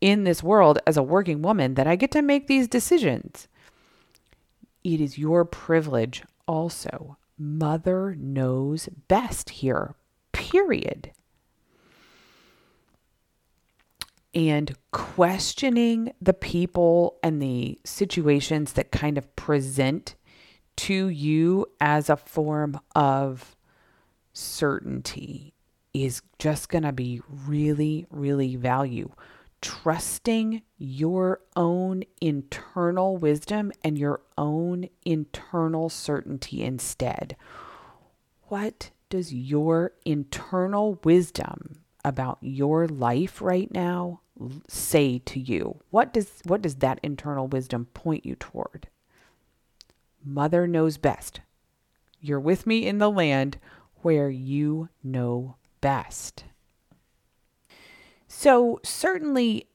in 0.00 0.24
this 0.24 0.42
world 0.42 0.78
as 0.86 0.96
a 0.96 1.02
working 1.02 1.42
woman 1.42 1.74
that 1.74 1.86
I 1.86 1.96
get 1.96 2.10
to 2.12 2.22
make 2.22 2.46
these 2.46 2.68
decisions. 2.68 3.48
It 4.84 5.00
is 5.00 5.18
your 5.18 5.44
privilege 5.44 6.24
also. 6.46 7.16
Mother 7.38 8.16
knows 8.18 8.88
best 9.08 9.50
here, 9.50 9.94
period. 10.32 11.12
And 14.34 14.74
questioning 14.90 16.12
the 16.20 16.32
people 16.32 17.18
and 17.22 17.40
the 17.40 17.78
situations 17.84 18.72
that 18.72 18.90
kind 18.90 19.18
of 19.18 19.34
present 19.36 20.14
to 20.76 21.08
you 21.08 21.66
as 21.80 22.08
a 22.08 22.16
form 22.16 22.78
of 22.94 23.56
certainty 24.32 25.54
is 25.92 26.22
just 26.38 26.68
going 26.68 26.84
to 26.84 26.92
be 26.92 27.20
really, 27.46 28.06
really 28.10 28.56
value 28.56 29.10
trusting 29.62 30.60
your 30.76 31.40
own 31.56 32.02
internal 32.20 33.16
wisdom 33.16 33.72
and 33.82 33.96
your 33.96 34.20
own 34.36 34.88
internal 35.06 35.88
certainty 35.88 36.62
instead. 36.62 37.36
What 38.48 38.90
does 39.08 39.32
your 39.32 39.92
internal 40.04 40.98
wisdom 41.04 41.78
about 42.04 42.38
your 42.40 42.88
life 42.88 43.40
right 43.40 43.72
now 43.72 44.20
say 44.68 45.20
to 45.20 45.40
you? 45.40 45.80
What 45.90 46.12
does 46.12 46.40
what 46.44 46.60
does 46.60 46.76
that 46.76 46.98
internal 47.02 47.46
wisdom 47.46 47.86
point 47.94 48.26
you 48.26 48.34
toward? 48.34 48.88
Mother 50.24 50.66
knows 50.66 50.96
best. 50.96 51.40
You're 52.20 52.40
with 52.40 52.66
me 52.66 52.86
in 52.86 52.98
the 52.98 53.10
land 53.10 53.58
where 54.02 54.30
you 54.30 54.88
know 55.02 55.56
best. 55.80 56.44
So, 58.28 58.80
certainly, 58.82 59.66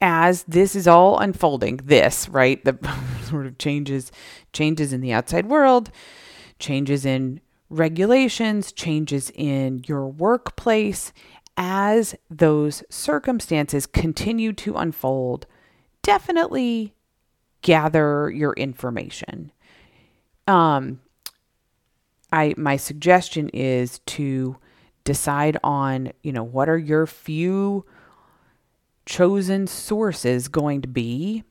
as 0.00 0.44
this 0.44 0.74
is 0.74 0.88
all 0.88 1.18
unfolding, 1.18 1.78
this, 1.78 2.28
right, 2.28 2.64
the 2.64 2.78
sort 3.24 3.46
of 3.46 3.58
changes, 3.58 4.10
changes 4.52 4.92
in 4.92 5.00
the 5.00 5.12
outside 5.12 5.46
world, 5.46 5.90
changes 6.58 7.04
in 7.04 7.40
regulations, 7.68 8.72
changes 8.72 9.30
in 9.34 9.82
your 9.86 10.06
workplace, 10.06 11.12
as 11.56 12.14
those 12.30 12.82
circumstances 12.90 13.86
continue 13.86 14.52
to 14.52 14.76
unfold, 14.76 15.46
definitely 16.02 16.94
gather 17.60 18.30
your 18.30 18.52
information. 18.54 19.52
Um, 20.46 21.00
I 22.32 22.54
my 22.56 22.76
suggestion 22.76 23.48
is 23.50 24.00
to 24.06 24.56
decide 25.04 25.58
on, 25.62 26.12
you 26.22 26.32
know, 26.32 26.44
what 26.44 26.68
are 26.68 26.78
your 26.78 27.06
few 27.06 27.84
chosen 29.04 29.66
sources 29.66 30.48
going 30.48 30.80
to 30.80 30.88
be 30.88 31.44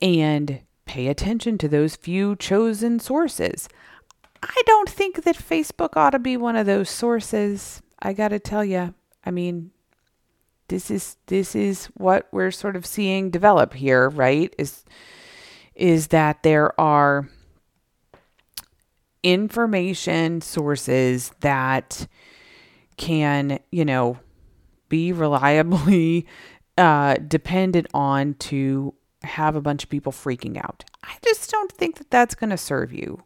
and 0.00 0.60
pay 0.84 1.08
attention 1.08 1.56
to 1.58 1.68
those 1.68 1.96
few 1.96 2.36
chosen 2.36 2.98
sources. 2.98 3.68
I 4.42 4.62
don't 4.66 4.90
think 4.90 5.22
that 5.22 5.36
Facebook 5.36 5.96
ought 5.96 6.10
to 6.10 6.18
be 6.18 6.36
one 6.36 6.56
of 6.56 6.66
those 6.66 6.90
sources. 6.90 7.80
I 8.00 8.12
got 8.12 8.28
to 8.28 8.38
tell 8.38 8.64
you. 8.64 8.94
I 9.24 9.30
mean, 9.30 9.70
this 10.68 10.90
is 10.90 11.16
this 11.26 11.54
is 11.54 11.86
what 11.94 12.26
we're 12.32 12.50
sort 12.50 12.74
of 12.74 12.84
seeing 12.84 13.30
develop 13.30 13.72
here, 13.72 14.10
right? 14.10 14.52
Is 14.58 14.84
is 15.74 16.08
that 16.08 16.42
there 16.42 16.78
are 16.80 17.28
information 19.22 20.40
sources 20.40 21.32
that 21.40 22.06
can, 22.96 23.58
you 23.70 23.84
know, 23.84 24.18
be 24.88 25.12
reliably 25.12 26.26
uh, 26.78 27.16
dependent 27.28 27.86
on 27.94 28.34
to 28.34 28.94
have 29.22 29.56
a 29.56 29.60
bunch 29.60 29.84
of 29.84 29.90
people 29.90 30.12
freaking 30.12 30.56
out. 30.56 30.84
I 31.04 31.14
just 31.24 31.50
don't 31.50 31.72
think 31.72 31.98
that 31.98 32.10
that's 32.10 32.34
going 32.34 32.50
to 32.50 32.56
serve 32.56 32.92
you. 32.92 33.22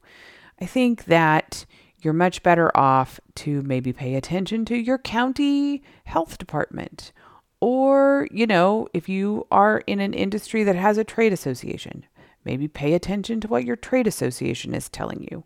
I 0.61 0.67
think 0.67 1.05
that 1.07 1.65
you're 2.03 2.13
much 2.13 2.43
better 2.43 2.75
off 2.77 3.19
to 3.37 3.63
maybe 3.63 3.93
pay 3.93 4.15
attention 4.15 4.65
to 4.67 4.77
your 4.77 4.99
county 4.99 5.83
health 6.05 6.39
department. 6.39 7.13
Or, 7.61 8.29
you 8.31 8.47
know, 8.47 8.87
if 8.93 9.09
you 9.09 9.47
are 9.51 9.83
in 9.87 10.01
an 10.01 10.13
industry 10.13 10.63
that 10.65 10.77
has 10.77 10.99
a 10.99 11.05
trade 11.05 11.33
association, 11.33 12.05
maybe 12.45 12.69
pay 12.69 12.95
attention 12.95 13.41
to 13.41 13.49
what 13.49 13.65
your 13.65 13.77
trade 13.77 14.07
association 14.07 14.75
is 14.75 14.89
telling 14.89 15.27
you. 15.31 15.45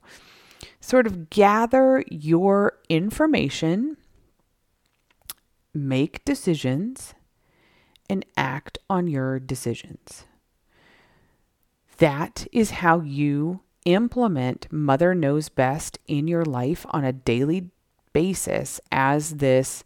Sort 0.80 1.06
of 1.06 1.30
gather 1.30 2.04
your 2.10 2.78
information 2.88 3.96
make 5.72 6.24
decisions 6.24 7.14
and 8.08 8.24
act 8.36 8.78
on 8.88 9.06
your 9.06 9.38
decisions. 9.38 10.24
That 11.98 12.46
is 12.50 12.70
how 12.70 13.00
you 13.00 13.60
implement 13.84 14.70
Mother 14.72 15.14
Knows 15.14 15.48
Best 15.48 15.98
in 16.06 16.26
your 16.26 16.44
life 16.44 16.84
on 16.90 17.04
a 17.04 17.12
daily 17.12 17.70
basis 18.12 18.80
as 18.90 19.36
this, 19.36 19.84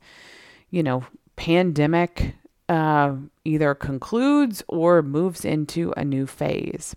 you 0.70 0.82
know, 0.82 1.04
pandemic 1.36 2.36
uh, 2.68 3.16
either 3.44 3.74
concludes 3.74 4.62
or 4.68 5.02
moves 5.02 5.44
into 5.44 5.92
a 5.96 6.04
new 6.04 6.26
phase. 6.26 6.96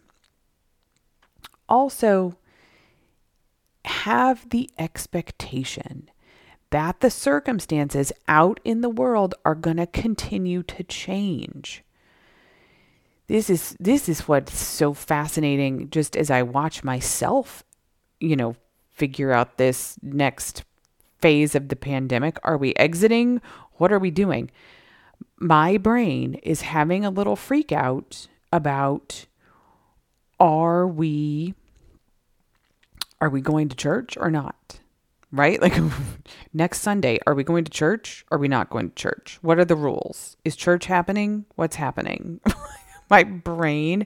Also, 1.68 2.38
have 3.88 4.50
the 4.50 4.70
expectation 4.78 6.10
that 6.70 7.00
the 7.00 7.10
circumstances 7.10 8.12
out 8.28 8.60
in 8.64 8.82
the 8.82 8.90
world 8.90 9.34
are 9.46 9.56
going 9.56 9.78
to 9.78 9.88
continue 9.88 10.64
to 10.64 10.84
change. 10.84 11.84
This 13.28 13.50
is 13.50 13.76
this 13.80 14.08
is 14.08 14.28
what's 14.28 14.58
so 14.58 14.94
fascinating 14.94 15.90
just 15.90 16.16
as 16.16 16.32
I 16.32 16.44
watch 16.44 16.84
myself, 16.84 17.64
you 18.20 18.36
know, 18.36 18.56
figure 18.90 19.32
out 19.32 19.58
this 19.58 19.98
next 20.02 20.64
phase 21.20 21.56
of 21.56 21.68
the 21.68 21.76
pandemic. 21.76 22.38
Are 22.44 22.58
we 22.58 22.74
exiting? 22.76 23.42
What 23.74 23.92
are 23.92 24.00
we 24.00 24.12
doing? 24.12 24.50
My 25.40 25.78
brain 25.78 26.36
is 26.36 26.62
having 26.62 27.06
a 27.06 27.10
little 27.10 27.36
freak 27.36 27.72
out 27.72 28.28
about 28.52 29.26
are 30.40 30.88
we 30.88 31.54
are 33.20 33.30
we 33.30 33.42
going 33.42 33.70
to 33.70 33.76
church 33.76 34.18
or 34.18 34.30
not? 34.30 34.80
right? 35.32 35.62
Like 35.62 35.78
next 36.54 36.82
Sunday, 36.82 37.20
are 37.28 37.36
we 37.36 37.44
going 37.44 37.64
to 37.66 37.72
church? 37.72 38.26
Are 38.32 38.38
we 38.38 38.48
not 38.48 38.70
going 38.70 38.90
to 38.90 38.96
church? 38.96 39.40
What 39.42 39.60
are 39.60 39.66
the 39.66 39.76
rules? 39.76 40.38
Is 40.46 40.56
church 40.56 40.86
happening? 40.86 41.46
What's 41.56 41.76
happening? 41.76 42.40
My 43.10 43.24
brain 43.24 44.06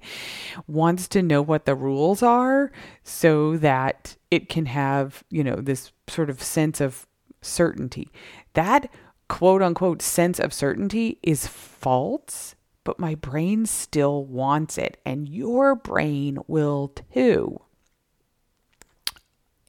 wants 0.67 1.07
to 1.09 1.23
know 1.23 1.41
what 1.41 1.65
the 1.65 1.75
rules 1.75 2.21
are 2.21 2.71
so 3.03 3.57
that 3.57 4.15
it 4.29 4.47
can 4.47 4.67
have, 4.67 5.23
you 5.31 5.43
know, 5.43 5.55
this 5.55 5.91
sort 6.07 6.29
of 6.29 6.41
sense 6.41 6.79
of 6.79 7.07
certainty. 7.41 8.11
That 8.53 8.91
quote 9.27 9.63
unquote 9.63 10.03
sense 10.03 10.39
of 10.39 10.53
certainty 10.53 11.17
is 11.23 11.47
false, 11.47 12.53
but 12.83 12.99
my 12.99 13.15
brain 13.15 13.65
still 13.65 14.23
wants 14.25 14.77
it, 14.77 14.97
and 15.03 15.27
your 15.27 15.73
brain 15.73 16.37
will 16.47 16.89
too. 17.13 17.59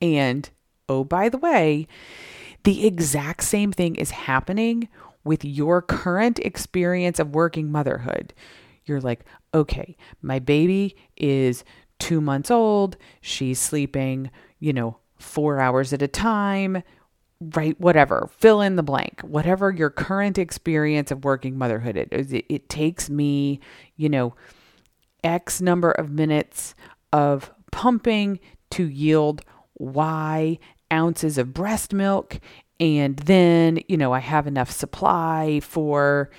And 0.03 0.51
oh, 0.89 1.05
by 1.05 1.29
the 1.29 1.39
way, 1.39 1.87
the 2.65 2.87
exact 2.87 3.45
same 3.45 3.73
thing 3.73 3.95
is 3.95 4.11
happening 4.11 4.89
with 5.25 5.45
your 5.45 5.81
current 5.81 6.41
experience 6.41 7.19
of 7.19 7.35
working 7.35 7.71
motherhood. 7.71 8.35
You're 8.85 9.01
like, 9.01 9.25
okay, 9.55 9.97
my 10.21 10.41
baby 10.41 10.97
is 11.17 11.65
two 12.01 12.21
months 12.21 12.51
old. 12.51 12.97
She's 13.21 13.61
sleeping, 13.61 14.31
you 14.59 14.73
know, 14.73 14.99
four 15.19 15.61
hours 15.61 15.93
at 15.93 16.03
a 16.03 16.09
time, 16.09 16.83
right? 17.55 17.81
Whatever, 17.81 18.29
fill 18.39 18.61
in 18.61 18.75
the 18.75 18.83
blank. 18.83 19.21
Whatever 19.23 19.71
your 19.71 19.91
current 19.91 20.37
experience 20.37 21.13
of 21.13 21.25
working 21.25 21.57
motherhood 21.57 21.97
it, 21.97 22.09
it 22.11 22.69
takes 22.69 23.09
me, 23.09 23.61
you 23.97 24.09
know, 24.09 24.35
X 25.23 25.61
number 25.61 25.93
of 25.93 26.11
minutes 26.11 26.75
of 27.13 27.53
pumping 27.71 28.41
to 28.71 28.89
yield 28.89 29.43
Y 29.83 30.59
ounces 30.93 31.39
of 31.39 31.55
breast 31.55 31.93
milk 31.93 32.39
and 32.79 33.17
then 33.19 33.81
you 33.89 33.97
know 33.97 34.13
i 34.13 34.19
have 34.19 34.47
enough 34.47 34.71
supply 34.71 35.59
for 35.63 36.31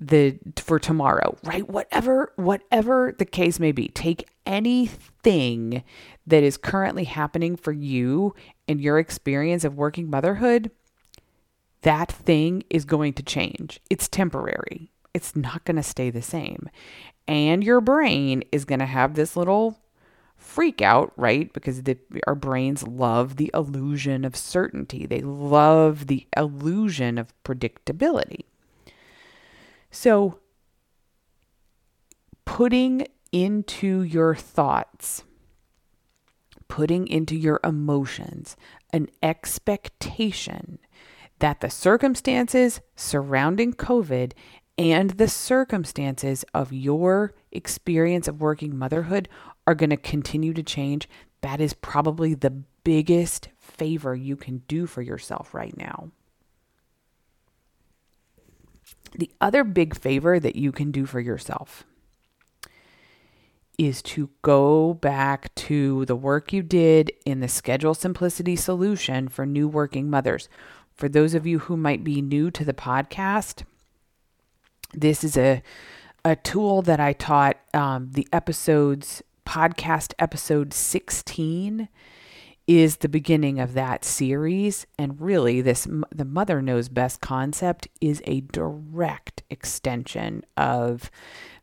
the 0.00 0.38
for 0.56 0.78
tomorrow 0.78 1.36
right? 1.44 1.68
Whatever 1.68 2.32
whatever 2.36 3.14
the 3.16 3.24
case 3.24 3.58
may 3.60 3.72
be 3.72 3.88
take 3.88 4.28
anything 4.44 5.82
that 6.26 6.42
is 6.42 6.56
currently 6.56 7.04
happening 7.04 7.56
for 7.56 7.72
you 7.72 8.34
and 8.68 8.80
your 8.80 8.98
experience 8.98 9.64
of 9.64 9.76
working 9.76 10.10
motherhood 10.10 10.70
that 11.84 12.10
thing 12.10 12.64
is 12.70 12.86
going 12.86 13.12
to 13.12 13.22
change. 13.22 13.78
It's 13.90 14.08
temporary. 14.08 14.90
It's 15.12 15.36
not 15.36 15.64
going 15.64 15.76
to 15.76 15.82
stay 15.82 16.08
the 16.08 16.22
same. 16.22 16.70
And 17.28 17.62
your 17.62 17.82
brain 17.82 18.42
is 18.52 18.64
going 18.64 18.78
to 18.78 18.86
have 18.86 19.14
this 19.14 19.36
little 19.36 19.78
freak 20.54 20.80
out, 20.80 21.12
right? 21.16 21.52
Because 21.52 21.82
the, 21.82 21.98
our 22.28 22.36
brains 22.36 22.86
love 22.86 23.36
the 23.36 23.50
illusion 23.52 24.24
of 24.24 24.36
certainty, 24.36 25.04
they 25.04 25.20
love 25.20 26.06
the 26.06 26.28
illusion 26.36 27.18
of 27.18 27.34
predictability. 27.42 28.44
So, 29.90 30.38
putting 32.44 33.08
into 33.32 34.02
your 34.02 34.36
thoughts, 34.36 35.24
putting 36.68 37.08
into 37.08 37.34
your 37.34 37.58
emotions 37.64 38.56
an 38.92 39.08
expectation 39.24 40.78
that 41.40 41.62
the 41.62 41.70
circumstances 41.70 42.80
surrounding 42.94 43.72
COVID 43.72 44.34
and 44.78 45.10
the 45.10 45.28
circumstances 45.28 46.44
of 46.54 46.72
your 46.72 47.34
experience 47.52 48.26
of 48.28 48.40
working 48.40 48.76
motherhood 48.76 49.28
are 49.66 49.74
going 49.74 49.90
to 49.90 49.96
continue 49.96 50.52
to 50.54 50.62
change, 50.62 51.08
that 51.40 51.60
is 51.60 51.74
probably 51.74 52.34
the 52.34 52.62
biggest 52.84 53.48
favor 53.58 54.14
you 54.14 54.36
can 54.36 54.58
do 54.68 54.86
for 54.86 55.02
yourself 55.02 55.54
right 55.54 55.76
now. 55.76 56.10
The 59.16 59.30
other 59.40 59.64
big 59.64 59.96
favor 59.96 60.40
that 60.40 60.56
you 60.56 60.72
can 60.72 60.90
do 60.90 61.06
for 61.06 61.20
yourself 61.20 61.84
is 63.78 64.02
to 64.02 64.30
go 64.42 64.94
back 64.94 65.54
to 65.54 66.04
the 66.04 66.16
work 66.16 66.52
you 66.52 66.62
did 66.62 67.12
in 67.24 67.40
the 67.40 67.48
schedule 67.48 67.94
simplicity 67.94 68.56
solution 68.56 69.28
for 69.28 69.44
new 69.44 69.66
working 69.66 70.08
mothers. 70.08 70.48
For 70.94 71.08
those 71.08 71.34
of 71.34 71.46
you 71.46 71.60
who 71.60 71.76
might 71.76 72.04
be 72.04 72.22
new 72.22 72.50
to 72.52 72.64
the 72.64 72.74
podcast, 72.74 73.64
this 74.92 75.24
is 75.24 75.36
a 75.36 75.62
a 76.24 76.36
tool 76.36 76.80
that 76.82 77.00
I 77.00 77.12
taught 77.12 77.58
um, 77.74 78.08
the 78.12 78.26
episodes 78.32 79.22
podcast 79.44 80.14
episode 80.18 80.72
16 80.72 81.88
is 82.66 82.96
the 82.96 83.08
beginning 83.08 83.60
of 83.60 83.74
that 83.74 84.04
series. 84.04 84.86
And 84.98 85.20
really 85.20 85.60
this 85.60 85.86
the 86.10 86.24
mother 86.24 86.62
knows 86.62 86.88
best 86.88 87.20
concept 87.20 87.88
is 88.00 88.22
a 88.24 88.40
direct 88.40 89.42
extension 89.50 90.44
of 90.56 91.10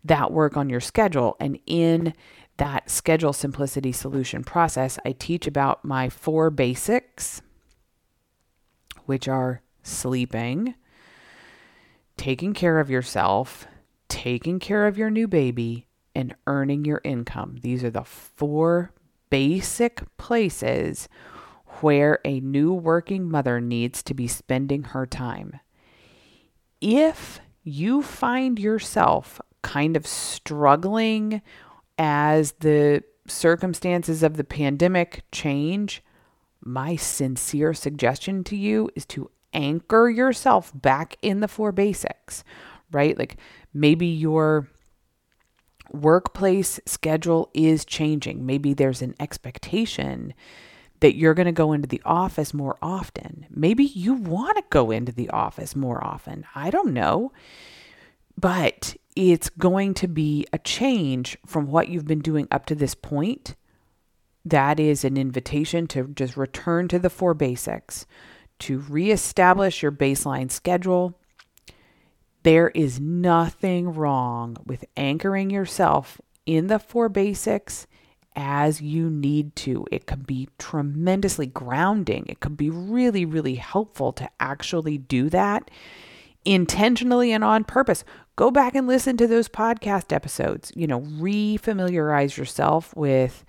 that 0.04 0.32
work 0.32 0.58
on 0.58 0.70
your 0.70 0.80
schedule. 0.80 1.36
And 1.40 1.60
in 1.66 2.14
that 2.58 2.90
schedule 2.90 3.34
simplicity 3.34 3.92
solution 3.92 4.44
process 4.44 5.00
I 5.06 5.14
teach 5.14 5.48
about 5.48 5.84
my 5.84 6.10
four 6.10 6.50
basics 6.50 7.42
which 9.06 9.28
are 9.28 9.62
sleeping 9.82 10.76
taking 12.18 12.54
care 12.54 12.80
of 12.80 12.90
yourself 12.90 13.66
taking 14.10 14.60
care 14.60 14.86
of 14.86 14.96
your 14.96 15.10
new 15.10 15.28
baby 15.28 15.88
and 16.16 16.36
earning 16.48 16.86
your 16.86 17.02
income. 17.04 17.58
These 17.62 17.84
are 17.84 17.90
the 17.90 18.04
four 18.04 18.92
basic 19.30 20.02
places 20.18 21.08
where 21.80 22.20
a 22.26 22.40
new 22.40 22.74
working 22.74 23.30
mother 23.30 23.60
needs 23.62 24.04
to 24.04 24.14
be 24.14 24.28
spending 24.28 24.84
her 24.84 25.06
time. 25.06 25.60
If 26.82 27.40
you 27.64 28.02
find 28.02 28.60
yourself 28.60 29.40
kind 29.62 29.96
of 29.96 30.06
struggling 30.06 31.42
as 31.98 32.54
the 32.60 33.04
circumstances 33.28 34.24
of 34.24 34.38
the 34.38 34.44
pandemic 34.44 35.24
change, 35.32 36.04
my 36.64 36.96
sincere 36.96 37.74
suggestion 37.74 38.44
to 38.46 38.56
you 38.56 38.90
is 38.96 39.06
to 39.06 39.30
anchor 39.54 40.10
yourself 40.10 40.72
back 40.76 41.18
in 41.22 41.40
the 41.40 41.48
four 41.48 41.72
basics, 41.72 42.44
right? 42.92 43.18
Like 43.18 43.38
maybe 43.74 44.08
you're 44.08 44.68
workplace 45.92 46.80
schedule 46.86 47.50
is 47.54 47.86
changing. 47.86 48.46
Maybe 48.46 48.74
there's 48.74 49.02
an 49.02 49.16
expectation 49.20 50.34
that 51.02 51.16
you're 51.16 51.34
going 51.34 51.48
to 51.48 51.52
go 51.52 51.74
into 51.74 51.88
the 51.88 52.02
office 52.06 52.54
more 52.54 52.78
often. 52.82 53.48
Maybe 53.50 53.84
you 53.84 54.14
want 54.14 54.58
to 54.58 54.64
go 54.70 54.92
into 54.92 55.12
the 55.12 55.30
office 55.30 55.76
more 55.76 56.04
often. 56.04 56.46
I 56.56 56.70
don't 56.70 56.94
know. 56.94 57.32
But 58.40 58.96
it's 59.16 59.50
going 59.50 59.94
to 59.96 60.08
be 60.08 60.46
a 60.54 60.60
change 60.60 61.38
from 61.46 61.68
what 61.68 61.90
you've 61.90 62.08
been 62.08 62.22
doing 62.22 62.48
up 62.50 62.66
to 62.68 62.76
this 62.76 62.96
point. 62.96 63.56
That 64.46 64.80
is 64.80 65.04
an 65.04 65.18
invitation 65.18 65.88
to 65.88 66.08
just 66.08 66.38
return 66.38 66.88
to 66.90 67.00
the 67.00 67.10
four 67.10 67.34
basics, 67.34 68.06
to 68.60 68.80
reestablish 68.80 69.84
your 69.84 69.92
baseline 69.92 70.50
schedule, 70.50 71.20
there 72.44 72.70
is 72.70 73.00
nothing 73.00 73.94
wrong 73.94 74.58
with 74.66 74.86
anchoring 74.98 75.50
yourself 75.50 76.20
in 76.46 76.68
the 76.68 76.80
four 76.80 77.10
basics 77.10 77.88
as 78.36 78.82
you 78.82 79.10
need 79.10 79.56
to. 79.58 79.86
It 79.92 80.06
can 80.06 80.22
be 80.22 80.50
tremendously 80.58 81.48
grounding. 81.48 82.26
It 82.28 82.40
can 82.40 82.56
be 82.56 82.70
really, 82.70 83.26
really 83.26 83.56
helpful 83.56 84.14
to 84.14 84.30
actually 84.40 84.98
do 84.98 85.30
that 85.30 85.70
intentionally 86.46 87.32
and 87.32 87.44
on 87.44 87.64
purpose. 87.64 88.04
Go 88.36 88.50
back 88.50 88.74
and 88.74 88.88
listen 88.88 89.18
to 89.18 89.28
those 89.28 89.50
podcast 89.50 90.14
episodes. 90.14 90.72
You 90.76 90.88
know, 90.88 91.02
refamiliarize 91.02 92.38
yourself 92.38 92.96
with 92.96 93.44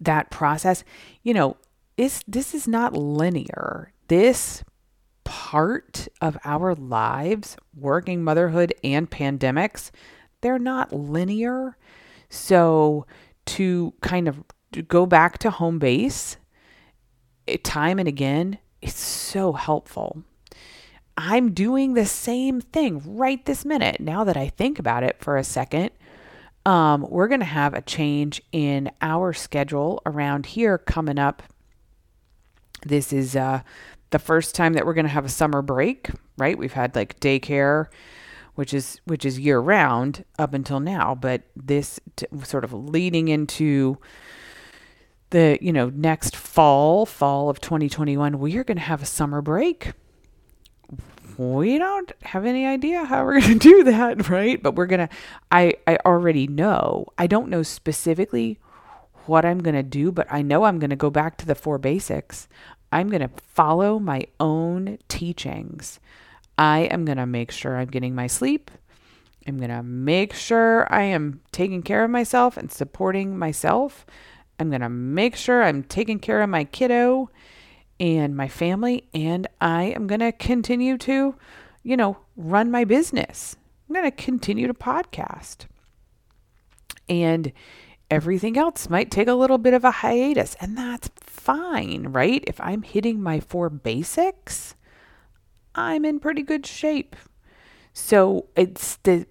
that 0.00 0.30
process. 0.30 0.82
You 1.22 1.34
know, 1.34 1.56
this 1.96 2.22
this 2.26 2.54
is 2.54 2.66
not 2.66 2.96
linear. 2.96 3.92
This 4.08 4.64
part 5.30 6.08
of 6.20 6.36
our 6.44 6.74
lives, 6.74 7.56
working 7.78 8.24
motherhood 8.24 8.74
and 8.82 9.08
pandemics, 9.08 9.92
they're 10.40 10.58
not 10.58 10.92
linear. 10.92 11.76
So 12.28 13.06
to 13.46 13.94
kind 14.00 14.26
of 14.26 14.42
go 14.88 15.06
back 15.06 15.38
to 15.38 15.50
home 15.50 15.78
base 15.78 16.36
eh, 17.46 17.58
time 17.62 18.00
and 18.00 18.08
again, 18.08 18.58
it's 18.82 18.98
so 18.98 19.52
helpful. 19.52 20.24
I'm 21.16 21.52
doing 21.52 21.94
the 21.94 22.06
same 22.06 22.60
thing 22.60 23.00
right 23.16 23.44
this 23.44 23.64
minute. 23.64 24.00
Now 24.00 24.24
that 24.24 24.36
I 24.36 24.48
think 24.48 24.80
about 24.80 25.04
it 25.04 25.16
for 25.20 25.36
a 25.36 25.44
second, 25.44 25.92
um, 26.66 27.06
we're 27.08 27.28
going 27.28 27.38
to 27.38 27.46
have 27.46 27.72
a 27.72 27.82
change 27.82 28.42
in 28.50 28.90
our 29.00 29.32
schedule 29.32 30.02
around 30.04 30.46
here 30.46 30.76
coming 30.76 31.20
up. 31.20 31.44
This 32.84 33.12
is 33.12 33.36
uh, 33.36 33.60
the 34.10 34.18
first 34.18 34.54
time 34.54 34.74
that 34.74 34.84
we're 34.84 34.94
going 34.94 35.06
to 35.06 35.10
have 35.10 35.24
a 35.24 35.30
summer 35.30 35.62
break, 35.62 36.10
right? 36.36 36.58
We've 36.58 36.72
had 36.72 36.94
like 36.94 37.20
daycare, 37.20 37.86
which 38.54 38.74
is 38.74 39.00
which 39.04 39.24
is 39.24 39.38
year 39.38 39.58
round 39.58 40.24
up 40.38 40.54
until 40.54 40.80
now, 40.80 41.14
but 41.14 41.42
this 41.56 42.00
t- 42.16 42.26
sort 42.42 42.64
of 42.64 42.72
leading 42.72 43.28
into 43.28 43.98
the, 45.30 45.58
you 45.60 45.72
know, 45.72 45.90
next 45.90 46.34
fall, 46.36 47.06
fall 47.06 47.48
of 47.48 47.60
2021, 47.60 48.38
we 48.38 48.56
are 48.56 48.64
going 48.64 48.76
to 48.78 48.82
have 48.82 49.02
a 49.02 49.06
summer 49.06 49.40
break. 49.40 49.92
We 51.38 51.78
don't 51.78 52.12
have 52.22 52.44
any 52.44 52.66
idea 52.66 53.04
how 53.04 53.24
we're 53.24 53.40
going 53.40 53.58
to 53.58 53.58
do 53.58 53.84
that, 53.84 54.28
right? 54.28 54.60
But 54.62 54.74
we're 54.74 54.86
going 54.86 55.08
to 55.08 55.14
I 55.50 55.74
I 55.86 55.98
already 56.04 56.46
know. 56.46 57.06
I 57.16 57.26
don't 57.26 57.48
know 57.48 57.62
specifically 57.62 58.58
what 59.26 59.44
I'm 59.44 59.60
going 59.60 59.76
to 59.76 59.82
do, 59.82 60.10
but 60.10 60.26
I 60.30 60.42
know 60.42 60.64
I'm 60.64 60.78
going 60.78 60.90
to 60.90 60.96
go 60.96 61.10
back 61.10 61.38
to 61.38 61.46
the 61.46 61.54
four 61.54 61.78
basics. 61.78 62.48
I'm 62.92 63.08
going 63.08 63.22
to 63.22 63.30
follow 63.46 63.98
my 63.98 64.26
own 64.38 64.98
teachings. 65.08 66.00
I 66.58 66.80
am 66.80 67.04
going 67.04 67.18
to 67.18 67.26
make 67.26 67.50
sure 67.50 67.76
I'm 67.76 67.88
getting 67.88 68.14
my 68.14 68.26
sleep. 68.26 68.70
I'm 69.46 69.56
going 69.56 69.70
to 69.70 69.82
make 69.82 70.34
sure 70.34 70.92
I 70.92 71.02
am 71.02 71.40
taking 71.52 71.82
care 71.82 72.04
of 72.04 72.10
myself 72.10 72.56
and 72.56 72.70
supporting 72.70 73.38
myself. 73.38 74.04
I'm 74.58 74.68
going 74.68 74.82
to 74.82 74.88
make 74.88 75.36
sure 75.36 75.62
I'm 75.62 75.82
taking 75.82 76.18
care 76.18 76.42
of 76.42 76.50
my 76.50 76.64
kiddo 76.64 77.30
and 77.98 78.36
my 78.36 78.48
family. 78.48 79.08
And 79.14 79.46
I 79.60 79.84
am 79.84 80.06
going 80.06 80.20
to 80.20 80.32
continue 80.32 80.98
to, 80.98 81.34
you 81.82 81.96
know, 81.96 82.18
run 82.36 82.70
my 82.70 82.84
business. 82.84 83.56
I'm 83.88 83.94
going 83.94 84.04
to 84.04 84.10
continue 84.10 84.66
to 84.66 84.74
podcast. 84.74 85.66
And 87.08 87.52
everything 88.10 88.58
else 88.58 88.90
might 88.90 89.10
take 89.10 89.28
a 89.28 89.34
little 89.34 89.58
bit 89.58 89.72
of 89.72 89.84
a 89.84 89.90
hiatus, 89.90 90.56
and 90.60 90.76
that's 90.76 91.08
fine, 91.40 92.08
right? 92.08 92.44
If 92.46 92.60
I'm 92.60 92.82
hitting 92.82 93.22
my 93.22 93.40
four 93.40 93.70
basics, 93.70 94.74
I'm 95.74 96.04
in 96.04 96.20
pretty 96.20 96.42
good 96.42 96.66
shape. 96.66 97.16
So 97.92 98.46
it's 98.56 98.96
the 99.02 99.26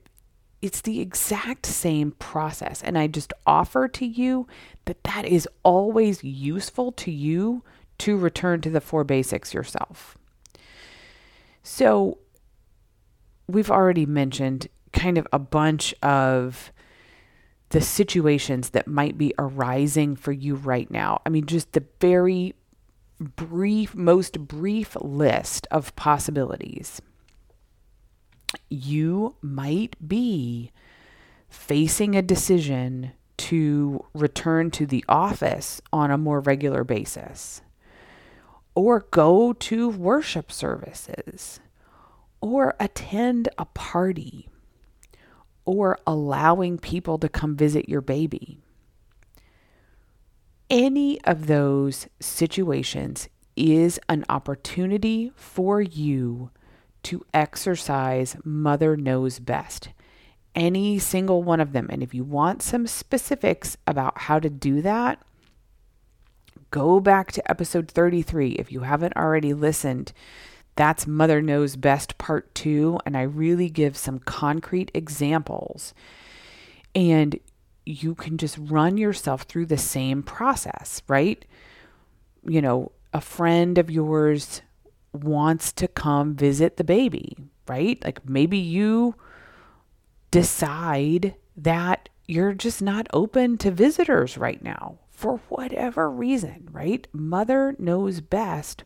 it's 0.62 0.82
the 0.82 1.00
exact 1.00 1.66
same 1.66 2.12
process 2.12 2.84
and 2.84 2.98
I 2.98 3.08
just 3.08 3.32
offer 3.48 3.88
to 3.88 4.06
you 4.06 4.46
that 4.86 5.06
that 5.06 5.24
is 5.24 5.48
always 5.64 6.22
useful 6.22 6.92
to 6.94 7.12
you 7.12 7.64
to 8.00 8.18
return 8.18 8.60
to 8.62 8.70
the 8.70 8.82
four 8.82 9.06
basics 9.06 9.54
yourself. 9.54 10.18
So 11.64 12.18
we've 13.48 13.72
already 13.72 14.06
mentioned 14.06 14.68
kind 14.92 15.18
of 15.18 15.26
a 15.32 15.40
bunch 15.40 15.94
of 16.04 16.74
the 17.70 17.82
situations 17.82 18.72
that 18.72 18.88
might 18.88 19.18
be 19.18 19.34
arising 19.38 20.16
for 20.16 20.32
you 20.32 20.56
right 20.56 20.90
now. 20.90 21.22
I 21.26 21.30
mean, 21.30 21.46
just 21.46 21.74
the 21.74 21.84
very 22.00 22.56
brief, 23.20 23.94
most 23.94 24.40
brief 24.40 24.96
list 25.02 25.68
of 25.70 25.96
possibilities. 25.96 27.02
you 28.70 29.36
might 29.42 29.96
be 30.06 30.72
facing 31.50 32.16
a 32.16 32.22
decision 32.22 33.12
to 33.38 34.06
return 34.14 34.70
to 34.72 34.86
the 34.86 35.04
office 35.08 35.82
on 35.94 36.12
a 36.12 36.18
more 36.18 36.40
regular 36.42 36.84
basis, 36.84 37.62
or 38.76 39.06
go 39.12 39.54
to 39.54 39.90
worship 39.90 40.52
services, 40.52 41.60
or 42.42 42.76
attend 42.80 43.50
a 43.58 43.66
party, 43.66 44.49
or 45.70 46.00
allowing 46.08 46.80
people 46.80 47.20
to 47.20 47.30
come 47.30 47.56
visit 47.56 47.88
your 47.88 48.02
baby. 48.02 48.58
Any 50.68 51.22
of 51.26 51.46
those 51.46 52.08
situations 52.20 53.30
is 53.56 54.00
an 54.10 54.26
opportunity 54.30 55.32
for 55.36 55.80
you 55.80 56.50
to 57.04 57.24
exercise 57.36 58.36
Mother 58.44 58.98
Knows 58.98 59.38
Best. 59.38 59.90
Any 60.56 60.98
single 60.98 61.44
one 61.44 61.60
of 61.60 61.72
them. 61.72 61.86
And 61.92 62.02
if 62.02 62.16
you 62.16 62.24
want 62.24 62.64
some 62.64 62.88
specifics 62.88 63.78
about 63.86 64.18
how 64.22 64.40
to 64.40 64.50
do 64.50 64.82
that, 64.82 65.22
go 66.72 67.00
back 67.00 67.32
to 67.34 67.52
episode 67.52 67.92
33 67.92 68.54
if 68.54 68.72
you 68.72 68.80
haven't 68.80 69.16
already 69.16 69.54
listened. 69.54 70.14
That's 70.80 71.06
Mother 71.06 71.42
Knows 71.42 71.76
Best 71.76 72.18
Part 72.18 72.56
2. 72.56 73.00
And 73.06 73.18
I 73.18 73.24
really 73.24 73.70
give 73.70 73.98
some 73.98 74.20
concrete 74.20 74.92
examples. 74.94 75.94
And 76.96 77.38
you 77.86 78.16
can 78.16 78.38
just 78.38 78.58
run 78.58 78.98
yourself 78.98 79.42
through 79.42 79.66
the 79.66 79.78
same 79.78 80.24
process, 80.24 81.02
right? 81.10 81.44
You 82.48 82.62
know, 82.62 82.94
a 83.14 83.20
friend 83.20 83.78
of 83.78 83.92
yours 83.92 84.62
wants 85.12 85.74
to 85.74 85.90
come 85.90 86.34
visit 86.36 86.78
the 86.78 86.86
baby, 86.86 87.36
right? 87.68 88.02
Like 88.02 88.26
maybe 88.30 88.58
you 88.58 89.16
decide 90.32 91.36
that 91.58 92.08
you're 92.26 92.54
just 92.54 92.82
not 92.82 93.06
open 93.12 93.58
to 93.58 93.70
visitors 93.70 94.38
right 94.38 94.64
now 94.64 95.00
for 95.10 95.42
whatever 95.50 96.10
reason, 96.10 96.70
right? 96.72 97.06
Mother 97.12 97.76
knows 97.78 98.22
best 98.22 98.86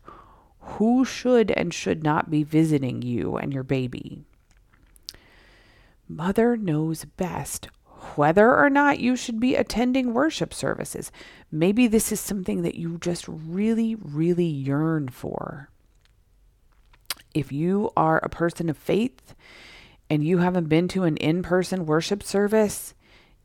who 0.64 1.04
should 1.04 1.50
and 1.50 1.72
should 1.72 2.02
not 2.02 2.30
be 2.30 2.42
visiting 2.42 3.02
you 3.02 3.36
and 3.36 3.52
your 3.52 3.62
baby. 3.62 4.24
Mother 6.08 6.56
knows 6.56 7.04
best 7.04 7.68
whether 8.16 8.54
or 8.54 8.68
not 8.68 9.00
you 9.00 9.16
should 9.16 9.40
be 9.40 9.54
attending 9.54 10.12
worship 10.12 10.52
services. 10.52 11.10
Maybe 11.50 11.86
this 11.86 12.12
is 12.12 12.20
something 12.20 12.62
that 12.62 12.74
you 12.74 12.98
just 12.98 13.26
really, 13.28 13.94
really 13.94 14.44
yearn 14.44 15.08
for. 15.08 15.70
If 17.32 17.50
you 17.50 17.90
are 17.96 18.18
a 18.22 18.28
person 18.28 18.68
of 18.68 18.76
faith 18.76 19.34
and 20.10 20.24
you 20.24 20.38
haven't 20.38 20.68
been 20.68 20.88
to 20.88 21.04
an 21.04 21.16
in 21.16 21.42
person 21.42 21.86
worship 21.86 22.22
service 22.22 22.94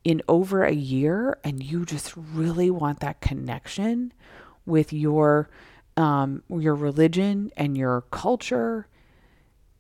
in 0.04 0.22
over 0.28 0.64
a 0.64 0.74
year 0.74 1.40
and 1.44 1.64
you 1.64 1.86
just 1.86 2.14
really 2.16 2.70
want 2.70 3.00
that 3.00 3.22
connection 3.22 4.14
with 4.66 4.94
your 4.94 5.50
um, 6.00 6.44
your 6.50 6.76
religion 6.76 7.52
and 7.58 7.78
your 7.78 8.02
culture, 8.12 8.88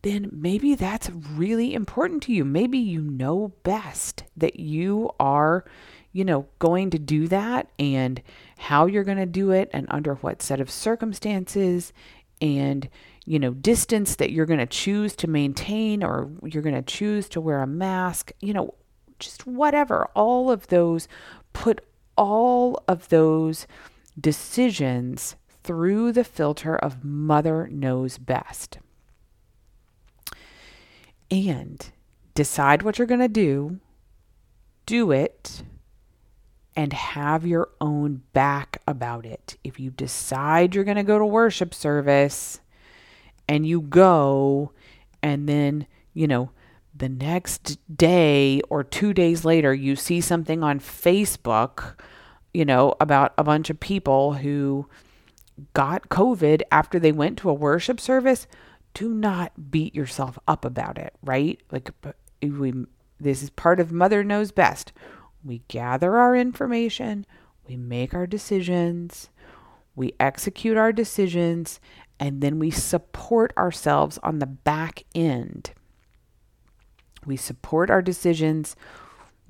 then 0.01 0.29
maybe 0.31 0.75
that's 0.75 1.09
really 1.09 1.73
important 1.73 2.23
to 2.23 2.33
you. 2.33 2.45
Maybe 2.45 2.77
you 2.77 3.01
know 3.01 3.53
best 3.63 4.23
that 4.37 4.59
you 4.59 5.11
are, 5.19 5.65
you 6.11 6.23
know, 6.25 6.47
going 6.59 6.89
to 6.91 6.99
do 6.99 7.27
that 7.27 7.69
and 7.79 8.21
how 8.57 8.85
you're 8.85 9.03
going 9.03 9.17
to 9.17 9.25
do 9.25 9.51
it 9.51 9.69
and 9.73 9.87
under 9.89 10.15
what 10.15 10.41
set 10.41 10.59
of 10.59 10.69
circumstances 10.69 11.93
and 12.41 12.89
you 13.29 13.37
know, 13.37 13.51
distance 13.51 14.15
that 14.15 14.31
you're 14.31 14.47
going 14.47 14.59
to 14.59 14.65
choose 14.65 15.15
to 15.15 15.27
maintain 15.27 16.03
or 16.03 16.31
you're 16.43 16.63
going 16.63 16.73
to 16.73 16.81
choose 16.81 17.29
to 17.29 17.39
wear 17.39 17.61
a 17.61 17.67
mask, 17.67 18.31
you 18.41 18.53
know, 18.53 18.73
just 19.19 19.45
whatever. 19.45 20.09
All 20.15 20.49
of 20.49 20.65
those, 20.69 21.07
put 21.53 21.85
all 22.17 22.83
of 22.87 23.09
those 23.09 23.67
decisions 24.19 25.35
through 25.69 26.11
the 26.11 26.23
filter 26.23 26.75
of 26.75 27.05
Mother 27.05 27.69
Knows 27.71 28.17
Best. 28.17 28.79
And 31.29 31.91
decide 32.33 32.81
what 32.81 32.97
you're 32.97 33.05
going 33.05 33.19
to 33.19 33.27
do, 33.27 33.79
do 34.87 35.11
it, 35.11 35.61
and 36.75 36.91
have 36.91 37.45
your 37.45 37.69
own 37.79 38.23
back 38.33 38.81
about 38.87 39.27
it. 39.27 39.57
If 39.63 39.79
you 39.79 39.91
decide 39.91 40.73
you're 40.73 40.83
going 40.83 40.97
to 40.97 41.03
go 41.03 41.19
to 41.19 41.25
worship 41.25 41.75
service, 41.75 42.61
and 43.47 43.63
you 43.63 43.81
go 43.81 44.71
and 45.21 45.47
then, 45.47 45.85
you 46.15 46.27
know, 46.27 46.49
the 46.95 47.09
next 47.09 47.77
day 47.95 48.59
or 48.71 48.83
two 48.83 49.13
days 49.13 49.45
later, 49.45 49.71
you 49.71 49.95
see 49.95 50.19
something 50.19 50.63
on 50.63 50.79
Facebook, 50.79 51.93
you 52.55 52.65
know, 52.65 52.95
about 52.99 53.35
a 53.37 53.43
bunch 53.43 53.69
of 53.69 53.79
people 53.79 54.33
who 54.33 54.89
got 55.73 56.09
COVID 56.09 56.61
after 56.71 56.99
they 56.99 57.11
went 57.11 57.37
to 57.39 57.49
a 57.49 57.53
worship 57.53 57.99
service, 57.99 58.47
do 58.93 59.13
not 59.13 59.71
beat 59.71 59.95
yourself 59.95 60.37
up 60.47 60.65
about 60.65 60.97
it, 60.97 61.13
right? 61.23 61.59
Like, 61.71 61.91
we, 62.41 62.73
this 63.19 63.43
is 63.43 63.49
part 63.49 63.79
of 63.79 63.91
Mother 63.91 64.23
Knows 64.23 64.51
Best. 64.51 64.91
We 65.43 65.61
gather 65.67 66.17
our 66.17 66.35
information, 66.35 67.25
we 67.67 67.77
make 67.77 68.13
our 68.13 68.27
decisions, 68.27 69.29
we 69.95 70.13
execute 70.19 70.77
our 70.77 70.91
decisions, 70.91 71.79
and 72.19 72.41
then 72.41 72.59
we 72.59 72.71
support 72.71 73.53
ourselves 73.57 74.19
on 74.23 74.39
the 74.39 74.45
back 74.45 75.03
end. 75.15 75.71
We 77.25 77.37
support 77.37 77.89
our 77.89 78.01
decisions. 78.01 78.75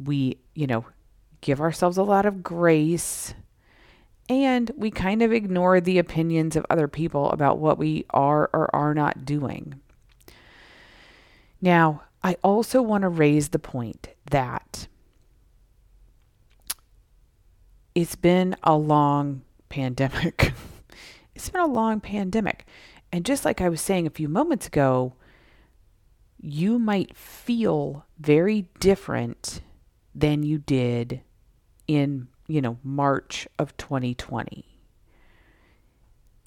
We, 0.04 0.38
you 0.54 0.68
know, 0.68 0.86
give 1.42 1.62
ourselves 1.62 1.98
a 1.98 2.04
lot 2.04 2.26
of 2.26 2.44
grace. 2.44 3.34
And 4.30 4.72
we 4.78 4.92
kind 4.92 5.24
of 5.24 5.34
ignore 5.34 5.82
the 5.82 5.98
opinions 5.98 6.56
of 6.56 6.66
other 6.70 6.88
people 6.88 7.32
about 7.32 7.58
what 7.58 7.80
we 7.80 8.06
are 8.12 8.50
or 8.54 8.74
are 8.76 8.94
not 8.94 9.26
doing. 9.26 9.82
Now, 11.62 12.04
I 12.24 12.38
also 12.44 12.82
want 12.82 13.02
to 13.02 13.10
raise 13.10 13.50
the 13.50 13.60
point 13.60 14.10
that 14.30 14.88
it's 17.96 18.16
been 18.16 18.56
a 18.64 18.76
long 18.76 19.42
pandemic. 19.70 20.54
it's 21.36 21.50
been 21.50 21.62
a 21.62 21.68
long 21.68 22.00
pandemic. 22.00 22.66
And 23.12 23.26
just 23.26 23.46
like 23.46 23.62
I 23.62 23.70
was 23.70 23.82
saying 23.82 24.06
a 24.06 24.12
few 24.12 24.30
moments 24.30 24.68
ago, 24.68 25.14
you 26.40 26.80
might 26.80 27.16
feel 27.18 28.06
very 28.20 28.68
different 28.80 29.62
than 30.14 30.44
you 30.44 30.60
did 30.60 31.22
in, 31.88 32.28
you 32.50 32.62
know, 32.62 32.78
March 32.84 33.48
of 33.58 33.78
2020. 33.78 34.66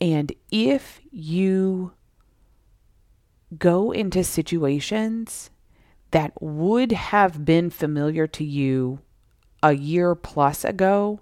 And 0.01 0.33
if 0.51 1.01
you 1.11 1.93
go 3.57 3.93
into 3.93 4.25
situations 4.25 5.51
that 6.11 6.33
would 6.43 6.93
have 6.93 7.45
been 7.45 7.71
familiar 7.71 8.27
to 8.27 8.45
you 8.45 8.99
a 9.63 9.73
year 9.73 10.15
plus 10.15 10.65
ago 10.65 11.21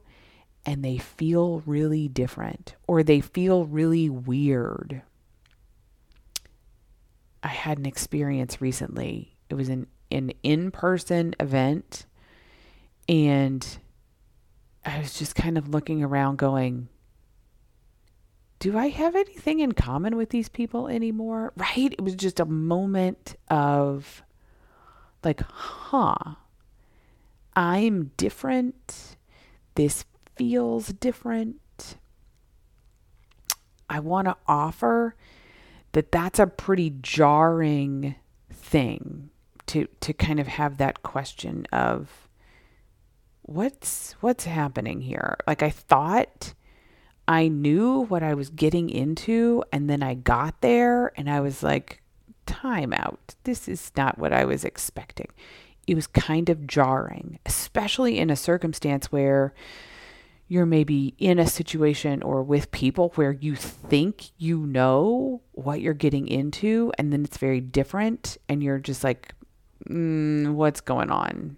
and 0.65 0.85
they 0.85 0.99
feel 0.99 1.63
really 1.67 2.09
different 2.09 2.75
or 2.87 3.03
they 3.03 3.21
feel 3.21 3.67
really 3.67 4.09
weird. 4.09 5.03
I 7.43 7.49
had 7.49 7.79
an 7.79 7.87
experience 7.87 8.61
recently. 8.61 9.37
It 9.49 9.55
was 9.55 9.69
an, 9.69 9.87
an 10.11 10.33
in 10.43 10.71
person 10.71 11.35
event, 11.41 12.05
and 13.09 13.67
I 14.85 14.99
was 14.99 15.19
just 15.19 15.35
kind 15.35 15.59
of 15.59 15.69
looking 15.69 16.03
around 16.03 16.37
going, 16.37 16.89
do 18.59 18.77
I 18.77 18.89
have 18.89 19.15
anything 19.15 19.61
in 19.61 19.73
common 19.73 20.17
with 20.17 20.31
these 20.31 20.49
people 20.49 20.89
anymore? 20.89 21.53
Right? 21.57 21.93
It 21.93 22.01
was 22.01 22.15
just 22.15 22.41
a 22.41 22.45
moment 22.45 23.37
of 23.49 24.23
like, 25.23 25.41
huh, 25.41 26.35
I'm 27.55 28.11
different. 28.17 29.17
This 29.75 30.05
feels 30.37 30.89
different. 30.89 31.61
I 33.89 34.01
want 34.01 34.29
to 34.29 34.37
offer 34.47 35.17
that 35.93 36.13
that's 36.13 36.39
a 36.39 36.47
pretty 36.47 36.95
jarring 37.01 38.15
thing 38.53 39.31
to 39.67 39.89
to 40.01 40.13
kind 40.13 40.39
of 40.39 40.47
have 40.47 40.77
that 40.79 41.03
question 41.03 41.67
of 41.73 42.29
what's 43.51 44.13
what's 44.21 44.45
happening 44.45 45.01
here? 45.01 45.37
Like 45.47 45.63
I 45.63 45.71
thought 45.71 46.55
I 47.27 47.49
knew 47.49 48.01
what 48.07 48.23
I 48.23 48.35
was 48.35 48.49
getting 48.49 48.89
into 48.89 49.65
and 49.73 49.91
then 49.91 50.03
I 50.03 50.15
got 50.15 50.61
there 50.61 51.13
and 51.17 51.29
I 51.29 51.41
was 51.41 51.63
like 51.63 52.01
time 52.47 52.93
out. 52.93 53.35
This 53.43 53.67
is 53.67 53.91
not 53.97 54.19
what 54.19 54.33
I 54.33 54.45
was 54.45 54.65
expecting. 54.65 55.29
It 55.89 55.97
was 55.97 56.07
kind 56.07 56.49
of 56.49 56.69
jarring, 56.69 57.41
especially 57.45 58.19
in 58.19 58.31
a 58.31 58.37
circumstance 58.37 59.11
where 59.11 59.53
you're 60.47 60.67
maybe 60.67 61.15
in 61.19 61.41
a 61.41 61.47
situation 61.47 62.23
or 62.23 62.45
with 62.45 62.71
people 62.71 63.11
where 63.17 63.33
you 63.33 63.57
think 63.57 64.31
you 64.39 64.59
know 64.61 65.43
what 65.53 65.81
you're 65.81 65.95
getting 65.95 66.29
into, 66.29 66.93
and 66.99 67.13
then 67.13 67.25
it's 67.25 67.39
very 67.39 67.61
different, 67.61 68.37
and 68.49 68.63
you're 68.63 68.81
just 68.81 69.05
like, 69.05 69.33
mm, 69.89 70.53
what's 70.53 70.81
going 70.81 71.11
on? 71.11 71.57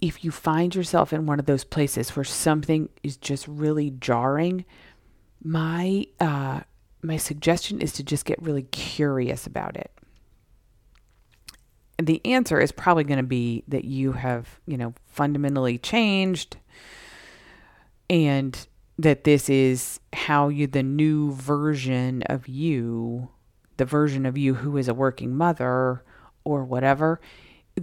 If 0.00 0.24
you 0.24 0.30
find 0.30 0.74
yourself 0.74 1.12
in 1.12 1.26
one 1.26 1.38
of 1.38 1.46
those 1.46 1.64
places 1.64 2.16
where 2.16 2.24
something 2.24 2.88
is 3.02 3.16
just 3.16 3.46
really 3.46 3.90
jarring, 3.90 4.64
my 5.42 6.06
uh, 6.18 6.60
my 7.02 7.16
suggestion 7.16 7.80
is 7.80 7.92
to 7.94 8.02
just 8.02 8.24
get 8.24 8.42
really 8.42 8.62
curious 8.64 9.46
about 9.46 9.76
it. 9.76 9.90
The 11.98 12.24
answer 12.24 12.60
is 12.60 12.72
probably 12.72 13.04
going 13.04 13.18
to 13.18 13.22
be 13.22 13.64
that 13.68 13.84
you 13.84 14.12
have, 14.12 14.60
you 14.66 14.76
know, 14.78 14.94
fundamentally 15.06 15.76
changed 15.78 16.56
and 18.08 18.66
that 18.98 19.24
this 19.24 19.48
is 19.48 20.00
how 20.12 20.48
you, 20.48 20.66
the 20.66 20.82
new 20.82 21.32
version 21.32 22.22
of 22.24 22.48
you, 22.48 23.30
the 23.76 23.84
version 23.84 24.26
of 24.26 24.36
you 24.36 24.54
who 24.54 24.76
is 24.76 24.88
a 24.88 24.94
working 24.94 25.34
mother 25.34 26.02
or 26.44 26.64
whatever, 26.64 27.20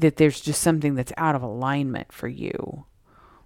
that 0.02 0.18
there's 0.18 0.42
just 0.42 0.62
something 0.62 0.96
that's 0.96 1.14
out 1.18 1.36
of 1.36 1.42
alignment 1.42 2.12
for 2.12 2.28
you 2.28 2.86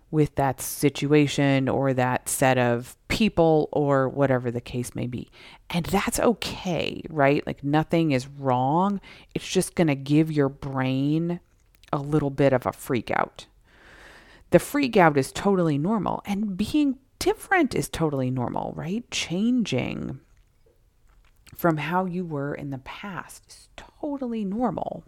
with 0.10 0.36
that 0.36 0.60
situation 0.60 1.70
or 1.70 1.94
that 1.94 2.28
set 2.28 2.58
of 2.58 2.98
people 3.08 3.70
or 3.72 4.10
whatever 4.10 4.52
the 4.52 4.62
case 4.62 4.94
may 4.94 5.08
be. 5.08 5.32
And 5.70 5.86
that's 5.86 6.20
okay, 6.20 7.02
right? 7.10 7.46
Like 7.48 7.64
nothing 7.64 8.12
is 8.12 8.28
wrong. 8.28 9.00
It's 9.34 9.48
just 9.48 9.76
going 9.76 9.88
to 9.88 9.96
give 9.96 10.32
your 10.32 10.50
brain 10.50 11.40
a 11.94 12.00
little 12.00 12.30
bit 12.30 12.54
of 12.54 12.66
a 12.66 12.74
freak 12.74 13.10
out. 13.12 13.46
The 14.50 14.60
freak 14.60 14.98
out 14.98 15.18
is 15.18 15.32
totally 15.32 15.78
normal, 15.78 16.22
and 16.26 16.58
being 16.58 16.98
different 17.20 17.74
is 17.74 17.88
totally 17.88 18.30
normal, 18.30 18.74
right? 18.76 19.10
Changing 19.10 20.20
from 21.56 21.78
how 21.78 22.06
you 22.06 22.26
were 22.26 22.54
in 22.54 22.70
the 22.70 22.80
past 22.80 23.44
is 23.48 23.70
totally 23.78 24.44
normal. 24.44 25.06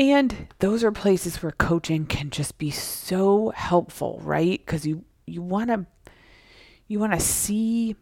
And 0.00 0.48
those 0.60 0.82
are 0.82 0.90
places 0.90 1.42
where 1.42 1.52
coaching 1.52 2.06
can 2.06 2.30
just 2.30 2.56
be 2.56 2.70
so 2.70 3.50
helpful, 3.50 4.18
right? 4.24 4.58
Because 4.64 4.86
you 4.86 5.04
you 5.26 5.42
want 5.42 5.68
to 5.68 5.84
you 6.88 6.98
want 6.98 7.12
to 7.12 7.20
see 7.20 7.96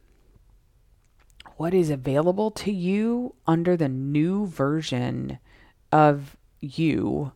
what 1.57 1.75
is 1.75 1.91
available 1.91 2.53
to 2.53 2.71
you 2.71 3.35
under 3.49 3.77
the 3.77 3.89
new 3.89 4.47
version 4.47 5.41
of 5.91 6.37
you 6.61 7.33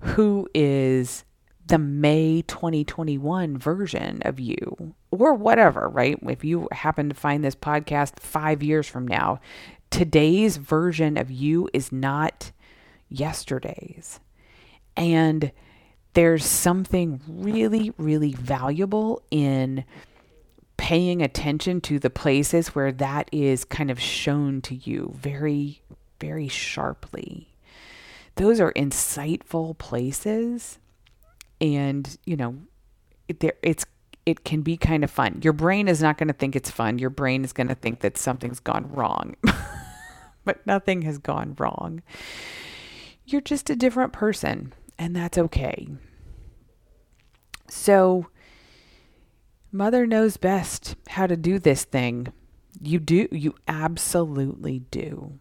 who 0.00 0.48
is 0.54 1.24
the 1.66 1.76
May 1.76 2.42
2021 2.48 3.58
version 3.58 4.22
of 4.22 4.40
you 4.40 4.94
or 5.10 5.34
whatever, 5.34 5.86
right? 5.86 6.18
If 6.22 6.44
you 6.44 6.66
happen 6.72 7.10
to 7.10 7.14
find 7.14 7.44
this 7.44 7.54
podcast 7.54 8.20
5 8.20 8.62
years 8.62 8.88
from 8.88 9.06
now, 9.06 9.40
today's 9.90 10.56
version 10.56 11.18
of 11.18 11.30
you 11.30 11.68
is 11.74 11.92
not 11.92 12.52
yesterday's. 13.08 14.20
And 14.96 15.52
there's 16.14 16.44
something 16.44 17.20
really, 17.28 17.92
really 17.96 18.32
valuable 18.32 19.22
in 19.30 19.84
paying 20.76 21.22
attention 21.22 21.80
to 21.82 21.98
the 21.98 22.10
places 22.10 22.68
where 22.68 22.92
that 22.92 23.28
is 23.32 23.64
kind 23.64 23.90
of 23.90 24.00
shown 24.00 24.60
to 24.62 24.74
you 24.74 25.12
very, 25.16 25.82
very 26.20 26.48
sharply. 26.48 27.48
Those 28.36 28.60
are 28.60 28.72
insightful 28.72 29.76
places. 29.76 30.78
And, 31.60 32.16
you 32.24 32.36
know, 32.36 32.56
there 33.40 33.54
it's 33.62 33.84
it 34.24 34.44
can 34.44 34.60
be 34.60 34.76
kind 34.76 35.04
of 35.04 35.10
fun. 35.10 35.40
Your 35.42 35.52
brain 35.52 35.88
is 35.88 36.02
not 36.02 36.18
going 36.18 36.28
to 36.28 36.34
think 36.34 36.54
it's 36.54 36.70
fun. 36.70 36.98
Your 36.98 37.10
brain 37.10 37.44
is 37.44 37.52
going 37.52 37.68
to 37.68 37.74
think 37.74 38.00
that 38.00 38.18
something's 38.18 38.60
gone 38.60 38.90
wrong. 38.92 39.36
but 40.44 40.66
nothing 40.66 41.02
has 41.02 41.18
gone 41.18 41.56
wrong. 41.58 42.02
You're 43.30 43.42
just 43.42 43.68
a 43.68 43.76
different 43.76 44.14
person, 44.14 44.72
and 44.98 45.14
that's 45.14 45.36
okay. 45.36 45.86
So, 47.68 48.28
Mother 49.70 50.06
knows 50.06 50.38
best 50.38 50.96
how 51.08 51.26
to 51.26 51.36
do 51.36 51.58
this 51.58 51.84
thing. 51.84 52.32
You 52.80 52.98
do, 52.98 53.28
you 53.30 53.54
absolutely 53.68 54.78
do. 54.90 55.38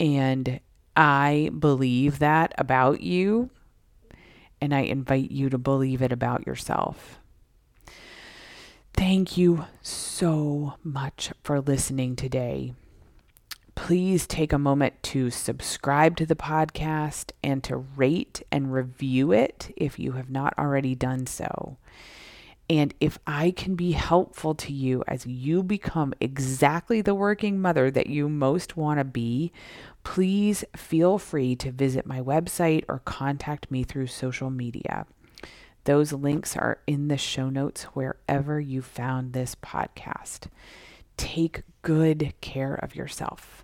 And 0.00 0.58
I 0.96 1.50
believe 1.56 2.18
that 2.18 2.52
about 2.58 3.00
you, 3.00 3.50
and 4.60 4.74
I 4.74 4.80
invite 4.80 5.30
you 5.30 5.50
to 5.50 5.58
believe 5.58 6.02
it 6.02 6.10
about 6.10 6.48
yourself. 6.48 7.20
Thank 8.92 9.36
you 9.36 9.66
so 9.82 10.74
much 10.82 11.30
for 11.44 11.60
listening 11.60 12.16
today 12.16 12.74
please 13.74 14.26
take 14.26 14.52
a 14.52 14.58
moment 14.58 15.02
to 15.02 15.30
subscribe 15.30 16.16
to 16.16 16.26
the 16.26 16.36
podcast 16.36 17.32
and 17.42 17.64
to 17.64 17.76
rate 17.76 18.42
and 18.50 18.72
review 18.72 19.32
it 19.32 19.72
if 19.76 19.98
you 19.98 20.12
have 20.12 20.30
not 20.30 20.54
already 20.58 20.94
done 20.94 21.26
so. 21.26 21.76
And 22.70 22.94
if 23.00 23.18
I 23.26 23.50
can 23.50 23.74
be 23.74 23.92
helpful 23.92 24.54
to 24.54 24.72
you 24.72 25.04
as 25.06 25.26
you 25.26 25.62
become 25.62 26.14
exactly 26.20 27.02
the 27.02 27.14
working 27.14 27.60
mother 27.60 27.90
that 27.90 28.06
you 28.06 28.28
most 28.28 28.76
want 28.76 28.98
to 28.98 29.04
be, 29.04 29.52
please 30.04 30.64
feel 30.76 31.18
free 31.18 31.54
to 31.56 31.70
visit 31.70 32.06
my 32.06 32.20
website 32.20 32.84
or 32.88 33.00
contact 33.00 33.70
me 33.70 33.82
through 33.82 34.06
social 34.06 34.48
media. 34.48 35.06
Those 35.84 36.12
links 36.12 36.56
are 36.56 36.78
in 36.86 37.08
the 37.08 37.18
show 37.18 37.50
notes 37.50 37.82
wherever 37.82 38.60
you 38.60 38.80
found 38.80 39.32
this 39.32 39.54
podcast. 39.56 40.46
Take 41.16 41.62
good 41.82 42.32
care 42.40 42.74
of 42.74 42.94
yourself. 42.94 43.61